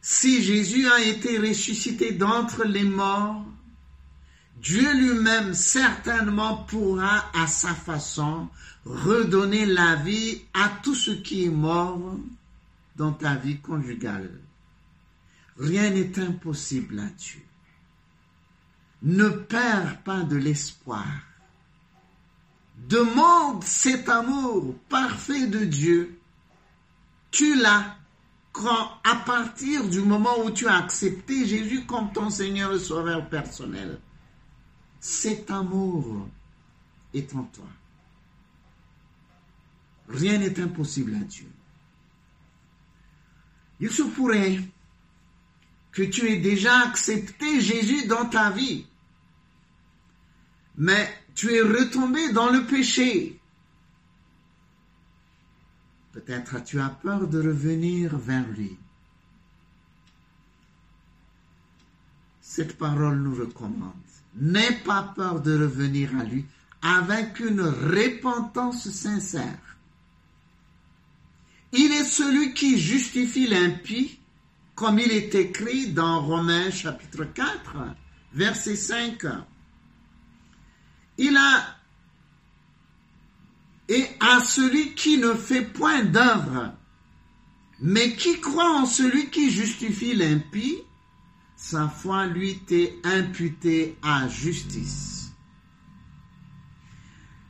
Si 0.03 0.43
Jésus 0.43 0.87
a 0.89 1.01
été 1.01 1.39
ressuscité 1.39 2.13
d'entre 2.13 2.65
les 2.65 2.85
morts, 2.85 3.47
Dieu 4.61 4.93
lui-même 4.93 5.55
certainement 5.55 6.65
pourra 6.65 7.31
à 7.35 7.47
sa 7.47 7.75
façon 7.75 8.51
redonner 8.85 9.65
la 9.65 9.95
vie 9.95 10.43
à 10.53 10.69
tout 10.83 10.95
ce 10.95 11.13
qui 11.13 11.47
est 11.47 11.51
mort 11.51 12.15
dans 12.97 13.13
ta 13.13 13.37
vie 13.37 13.59
conjugale. 13.61 14.39
Rien 15.57 15.89
n'est 15.89 16.19
impossible 16.19 16.99
à 16.99 17.07
Dieu. 17.07 17.41
Ne 19.01 19.31
perds 19.31 20.03
pas 20.03 20.25
de 20.25 20.37
l'espoir. 20.37 21.07
Demande 22.87 23.65
cet 23.65 24.09
amour 24.09 24.75
parfait 24.89 25.47
de 25.47 25.65
Dieu. 25.65 26.19
Tu 27.31 27.57
l'as 27.57 27.97
quand, 28.53 28.91
à 29.05 29.17
partir 29.17 29.89
du 29.89 30.01
moment 30.01 30.41
où 30.45 30.51
tu 30.51 30.67
as 30.67 30.77
accepté 30.77 31.47
Jésus 31.47 31.85
comme 31.85 32.13
ton 32.13 32.31
Seigneur 32.31 32.73
et 32.73 32.79
Sauveur 32.79 33.29
personnel. 33.29 34.01
Cet 35.01 35.51
amour 35.51 36.29
est 37.15 37.35
en 37.35 37.45
toi. 37.45 37.67
Rien 40.09 40.39
n'est 40.39 40.59
impossible 40.59 41.15
à 41.15 41.25
Dieu. 41.25 41.49
Il 43.81 43.91
se 43.91 44.03
pourrait 44.03 44.59
que 45.93 46.03
tu 46.03 46.29
aies 46.29 46.41
déjà 46.41 46.81
accepté 46.81 47.61
Jésus 47.61 48.07
dans 48.07 48.27
ta 48.27 48.51
vie, 48.51 48.87
mais 50.77 51.09
tu 51.39 51.55
es 51.55 51.63
retombé 51.63 52.33
dans 52.33 52.51
le 52.51 52.65
péché. 52.65 53.39
Peut-être 56.11 56.65
tu 56.65 56.81
as 56.81 56.89
peur 56.89 57.29
de 57.29 57.39
revenir 57.39 58.19
vers 58.19 58.45
lui. 58.49 58.77
Cette 62.41 62.77
parole 62.77 63.21
nous 63.21 63.37
recommande. 63.37 63.93
N'aie 64.35 64.81
pas 64.85 65.13
peur 65.15 65.41
de 65.41 65.57
revenir 65.57 66.11
à 66.19 66.25
lui 66.25 66.45
avec 66.83 67.39
une 67.39 67.61
repentance 67.61 68.91
sincère. 68.91 69.77
Il 71.71 71.93
est 71.93 72.05
celui 72.05 72.53
qui 72.53 72.81
justifie 72.81 73.47
l'impie, 73.47 74.19
comme 74.75 74.99
il 74.99 75.13
est 75.13 75.37
écrit 75.37 75.93
dans 75.93 76.21
Romains 76.21 76.73
chapitre 76.73 77.23
4, 77.27 77.77
verset 78.33 78.75
5. 78.75 79.25
Il 81.19 81.37
a 81.37 81.79
et 83.89 84.07
à 84.21 84.41
celui 84.41 84.95
qui 84.95 85.19
ne 85.19 85.33
fait 85.35 85.65
point 85.65 86.05
d'œuvre, 86.05 86.75
mais 87.81 88.15
qui 88.15 88.41
croit 88.41 88.81
en 88.81 88.87
celui 88.87 89.31
qui 89.31 89.51
justifie 89.51 90.15
l'impie, 90.15 90.79
sa 91.57 91.89
foi 91.89 92.27
lui 92.27 92.59
t'est 92.59 92.99
imputée 93.03 93.99
à 94.03 94.29
justice. 94.29 95.33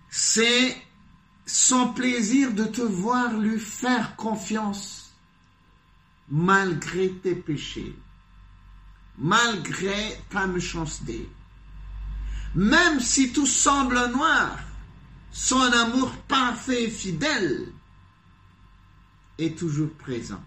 C'est 0.09 0.77
son 1.45 1.93
plaisir 1.93 2.53
de 2.53 2.65
te 2.65 2.83
voir 2.83 3.37
lui 3.37 3.59
faire 3.59 4.17
confiance 4.17 5.13
malgré 6.29 7.11
tes 7.11 7.35
péchés, 7.35 7.95
malgré 9.19 10.19
ta 10.31 10.47
méchanceté. 10.47 11.29
Même 12.55 13.01
si 13.01 13.33
tout 13.33 13.47
semble 13.47 14.11
noir, 14.11 14.59
son 15.31 15.61
amour 15.61 16.11
parfait 16.29 16.85
et 16.85 16.91
fidèle 16.91 17.73
est 19.39 19.57
toujours 19.57 19.93
présent. 19.93 20.43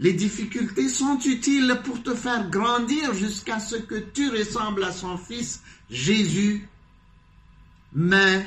Les 0.00 0.12
difficultés 0.12 0.88
sont 0.88 1.18
utiles 1.18 1.80
pour 1.84 2.02
te 2.02 2.14
faire 2.14 2.48
grandir 2.48 3.12
jusqu'à 3.14 3.58
ce 3.58 3.76
que 3.76 3.96
tu 3.96 4.30
ressembles 4.30 4.84
à 4.84 4.92
son 4.92 5.18
Fils 5.18 5.62
Jésus, 5.90 6.68
mais 7.92 8.46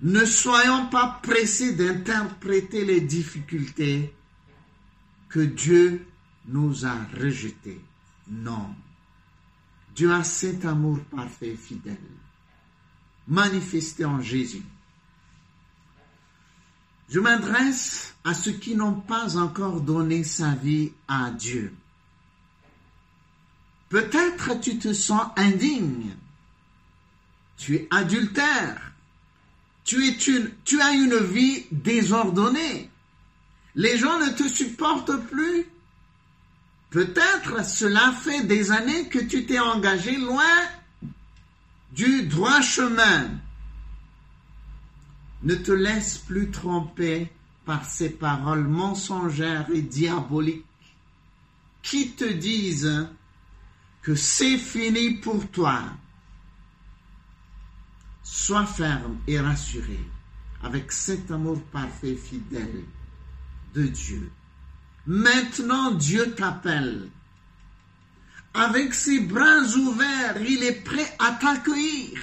ne 0.00 0.24
soyons 0.24 0.86
pas 0.86 1.20
pressés 1.22 1.74
d'interpréter 1.74 2.84
les 2.84 3.02
difficultés 3.02 4.14
que 5.28 5.40
Dieu 5.40 6.06
nous 6.46 6.86
a 6.86 6.96
rejetées. 7.20 7.80
Non. 8.28 8.74
Dieu 9.98 10.12
a 10.12 10.22
cet 10.22 10.64
amour 10.64 11.00
parfait 11.10 11.48
et 11.48 11.56
fidèle, 11.56 11.96
manifesté 13.26 14.04
en 14.04 14.20
Jésus. 14.20 14.62
Je 17.08 17.18
m'adresse 17.18 18.14
à 18.22 18.32
ceux 18.32 18.52
qui 18.52 18.76
n'ont 18.76 19.00
pas 19.00 19.36
encore 19.36 19.80
donné 19.80 20.22
sa 20.22 20.52
vie 20.52 20.92
à 21.08 21.32
Dieu. 21.32 21.74
Peut-être 23.88 24.60
tu 24.60 24.78
te 24.78 24.92
sens 24.92 25.26
indigne, 25.34 26.14
tu 27.56 27.74
es 27.74 27.88
adultère, 27.90 28.92
tu, 29.82 30.14
as 30.80 30.92
une 30.92 31.18
vie 31.18 31.66
désordonnée, 31.72 32.88
les 33.74 33.98
gens 33.98 34.20
ne 34.20 34.30
te 34.30 34.46
supportent 34.46 35.26
plus, 35.26 35.66
Peut-être 36.90 37.66
cela 37.66 38.12
fait 38.12 38.44
des 38.44 38.70
années 38.70 39.08
que 39.08 39.18
tu 39.18 39.44
t'es 39.44 39.58
engagé 39.58 40.16
loin 40.16 40.44
du 41.92 42.22
droit 42.22 42.60
chemin. 42.62 43.30
Ne 45.42 45.54
te 45.54 45.72
laisse 45.72 46.18
plus 46.18 46.50
tromper 46.50 47.30
par 47.64 47.84
ces 47.84 48.10
paroles 48.10 48.66
mensongères 48.66 49.68
et 49.70 49.82
diaboliques 49.82 50.64
qui 51.82 52.12
te 52.12 52.24
disent 52.24 53.08
que 54.00 54.14
c'est 54.14 54.58
fini 54.58 55.12
pour 55.16 55.46
toi. 55.50 55.82
Sois 58.22 58.66
ferme 58.66 59.18
et 59.26 59.38
rassuré 59.38 60.00
avec 60.62 60.90
cet 60.92 61.30
amour 61.30 61.62
parfait 61.64 62.16
fidèle 62.16 62.84
de 63.74 63.86
Dieu. 63.86 64.30
Maintenant 65.08 65.92
Dieu 65.92 66.34
t'appelle. 66.34 67.08
Avec 68.52 68.92
ses 68.92 69.20
bras 69.20 69.62
ouverts, 69.62 70.36
il 70.42 70.62
est 70.62 70.84
prêt 70.84 71.16
à 71.18 71.32
t'accueillir. 71.32 72.20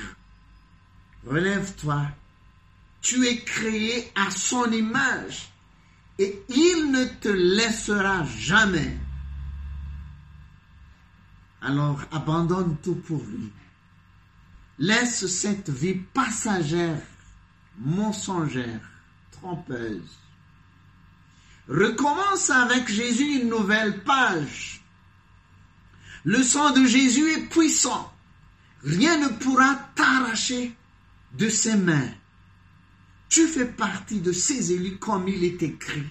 Relève-toi. 1.25 2.05
Tu 3.01 3.25
es 3.25 3.39
créé 3.39 4.11
à 4.13 4.29
son 4.29 4.71
image 4.71 5.49
et 6.19 6.43
il 6.49 6.91
ne 6.91 7.05
te 7.05 7.29
laissera 7.29 8.23
jamais. 8.37 8.95
Alors 11.63 12.01
abandonne 12.11 12.77
tout 12.83 12.97
pour 12.97 13.23
lui. 13.23 13.51
Laisse 14.77 15.25
cette 15.25 15.71
vie 15.71 16.01
passagère, 16.13 17.01
mensongère, 17.79 18.87
trompeuse 19.31 20.19
recommence 21.67 22.49
avec 22.49 22.89
Jésus 22.89 23.41
une 23.41 23.49
nouvelle 23.49 24.03
page. 24.03 24.81
Le 26.23 26.41
sang 26.43 26.71
de 26.71 26.85
Jésus 26.85 27.31
est 27.31 27.49
puissant. 27.49 28.11
Rien 28.83 29.17
ne 29.17 29.29
pourra 29.29 29.75
t'arracher 29.95 30.75
de 31.33 31.49
ses 31.49 31.75
mains. 31.75 32.09
Tu 33.29 33.47
fais 33.47 33.65
partie 33.65 34.21
de 34.21 34.31
ses 34.31 34.71
élus 34.71 34.97
comme 34.97 35.27
il 35.27 35.43
est 35.43 35.61
écrit. 35.63 36.05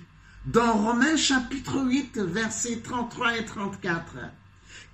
dans 0.47 0.75
Romains 0.75 1.17
chapitre 1.17 1.81
8, 1.81 2.19
versets 2.19 2.81
33 2.83 3.39
et 3.39 3.45
34. 3.45 4.03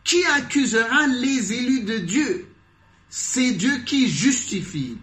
Qui 0.05 0.25
accusera 0.25 1.07
les 1.09 1.53
élus 1.53 1.83
de 1.83 1.99
Dieu? 1.99 2.49
C'est 3.09 3.53
Dieu 3.53 3.79
qui 3.85 4.09
justifie. 4.09 4.97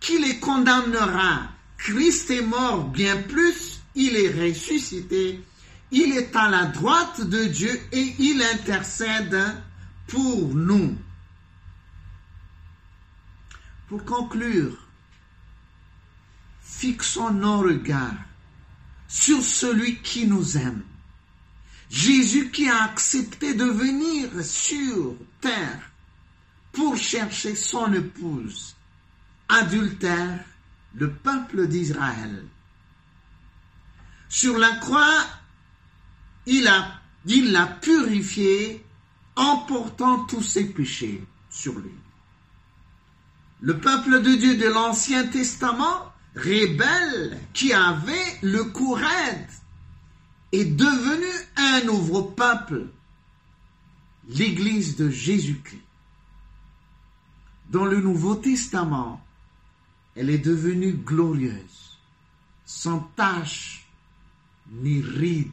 Qui 0.00 0.18
les 0.18 0.38
condamnera? 0.38 1.50
Christ 1.76 2.30
est 2.30 2.42
mort 2.42 2.88
bien 2.88 3.16
plus, 3.18 3.77
il 3.98 4.16
est 4.16 4.30
ressuscité, 4.30 5.42
il 5.90 6.12
est 6.12 6.34
à 6.36 6.48
la 6.48 6.66
droite 6.66 7.20
de 7.20 7.44
Dieu 7.46 7.80
et 7.90 8.14
il 8.20 8.40
intercède 8.42 9.36
pour 10.06 10.54
nous. 10.54 10.96
Pour 13.88 14.04
conclure, 14.04 14.86
fixons 16.62 17.32
nos 17.32 17.58
regards 17.58 18.14
sur 19.08 19.42
celui 19.42 19.96
qui 20.00 20.26
nous 20.26 20.56
aime. 20.56 20.82
Jésus 21.90 22.50
qui 22.50 22.68
a 22.68 22.84
accepté 22.84 23.54
de 23.54 23.64
venir 23.64 24.28
sur 24.44 25.16
terre 25.40 25.90
pour 26.70 26.96
chercher 26.96 27.56
son 27.56 27.92
épouse, 27.94 28.76
adultère, 29.48 30.44
le 30.94 31.10
peuple 31.10 31.66
d'Israël. 31.66 32.44
Sur 34.28 34.58
la 34.58 34.72
croix, 34.76 35.24
il 36.46 36.64
l'a 36.64 37.66
purifié 37.66 38.84
en 39.36 39.58
portant 39.58 40.24
tous 40.24 40.42
ses 40.42 40.64
péchés 40.66 41.24
sur 41.50 41.78
lui. 41.78 41.92
Le 43.60 43.78
peuple 43.78 44.22
de 44.22 44.34
Dieu 44.34 44.56
de 44.56 44.66
l'Ancien 44.68 45.26
Testament, 45.26 46.12
rebelle, 46.36 47.38
qui 47.52 47.72
avait 47.72 48.38
le 48.42 48.64
courage, 48.64 49.48
est 50.52 50.64
devenu 50.64 51.26
un 51.56 51.84
nouveau 51.84 52.22
peuple, 52.22 52.86
l'Église 54.28 54.96
de 54.96 55.10
Jésus-Christ. 55.10 55.82
Dans 57.70 57.84
le 57.84 58.00
Nouveau 58.00 58.34
Testament, 58.34 59.22
elle 60.16 60.30
est 60.30 60.38
devenue 60.38 60.92
glorieuse, 60.92 61.98
sans 62.64 63.00
tache, 63.14 63.87
ni 64.70 65.00
ride, 65.00 65.52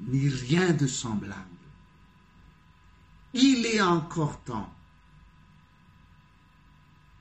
ni 0.00 0.28
rien 0.28 0.72
de 0.72 0.86
semblable. 0.86 1.44
Il 3.34 3.66
est 3.66 3.80
encore 3.80 4.42
temps 4.44 4.72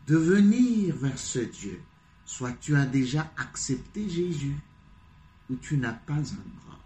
de 0.07 0.15
venir 0.15 0.95
vers 0.95 1.19
ce 1.19 1.39
Dieu. 1.39 1.81
Soit 2.25 2.53
tu 2.53 2.75
as 2.75 2.85
déjà 2.85 3.31
accepté 3.37 4.09
Jésus, 4.09 4.57
ou 5.49 5.55
tu 5.55 5.77
n'as 5.77 5.93
pas 5.93 6.13
encore. 6.13 6.79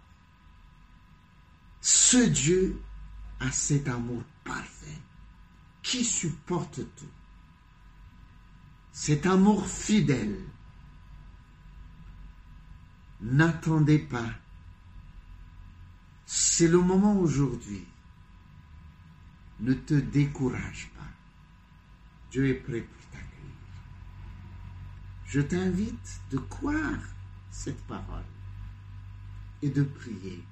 Ce 1.80 2.28
Dieu 2.28 2.80
a 3.40 3.50
cet 3.50 3.88
amour 3.88 4.22
parfait 4.44 5.00
qui 5.82 6.04
supporte 6.04 6.76
tout? 6.96 7.10
Cet 8.92 9.26
amour 9.26 9.66
fidèle. 9.66 10.38
N'attendez 13.22 14.00
pas. 14.00 14.30
C'est 16.26 16.68
le 16.68 16.78
moment 16.78 17.16
aujourd'hui. 17.18 17.84
Ne 19.60 19.74
te 19.74 19.94
décourage 19.94 20.90
pas. 20.96 21.02
Dieu 22.32 22.48
est 22.48 22.54
prêt 22.54 22.80
pour 22.80 23.10
t'accueillir. 23.10 23.54
Je 25.26 25.40
t'invite 25.40 26.20
de 26.32 26.38
croire 26.38 26.98
cette 27.50 27.80
parole 27.82 28.24
et 29.62 29.68
de 29.68 29.84
prier. 29.84 30.42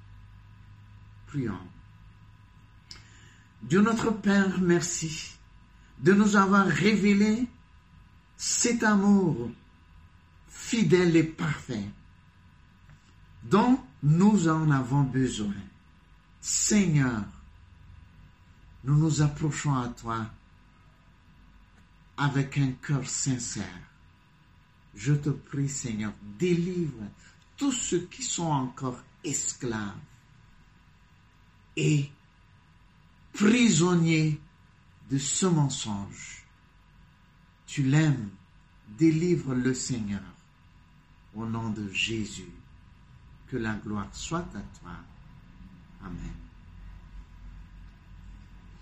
Prions. 1.27 1.67
Dieu 3.63 3.81
notre 3.81 4.11
Père, 4.11 4.61
merci 4.61 5.37
de 5.99 6.13
nous 6.13 6.35
avoir 6.35 6.65
révélé 6.65 7.47
cet 8.37 8.83
amour 8.83 9.51
fidèle 10.47 11.15
et 11.15 11.23
parfait 11.23 11.89
dont 13.43 13.79
nous 14.03 14.47
en 14.47 14.69
avons 14.71 15.03
besoin. 15.03 15.53
Seigneur, 16.39 17.23
nous 18.83 18.95
nous 18.95 19.21
approchons 19.21 19.75
à 19.75 19.89
toi 19.89 20.25
avec 22.17 22.57
un 22.57 22.71
cœur 22.73 23.07
sincère. 23.07 23.65
Je 24.95 25.13
te 25.13 25.29
prie, 25.29 25.69
Seigneur, 25.69 26.13
délivre 26.37 27.03
tous 27.57 27.71
ceux 27.71 28.01
qui 28.11 28.23
sont 28.23 28.51
encore 28.51 28.99
esclaves 29.23 29.95
et 31.77 32.09
prisonniers 33.33 34.39
de 35.09 35.17
ce 35.17 35.45
mensonge. 35.45 36.43
Tu 37.65 37.83
l'aimes, 37.83 38.29
délivre 38.97 39.53
le 39.53 39.73
Seigneur. 39.73 40.21
Au 41.33 41.45
nom 41.45 41.69
de 41.69 41.89
Jésus, 41.93 42.51
que 43.51 43.57
la 43.57 43.73
gloire 43.73 44.07
soit 44.13 44.39
à 44.39 44.79
toi. 44.79 44.95
Amen. 46.01 46.40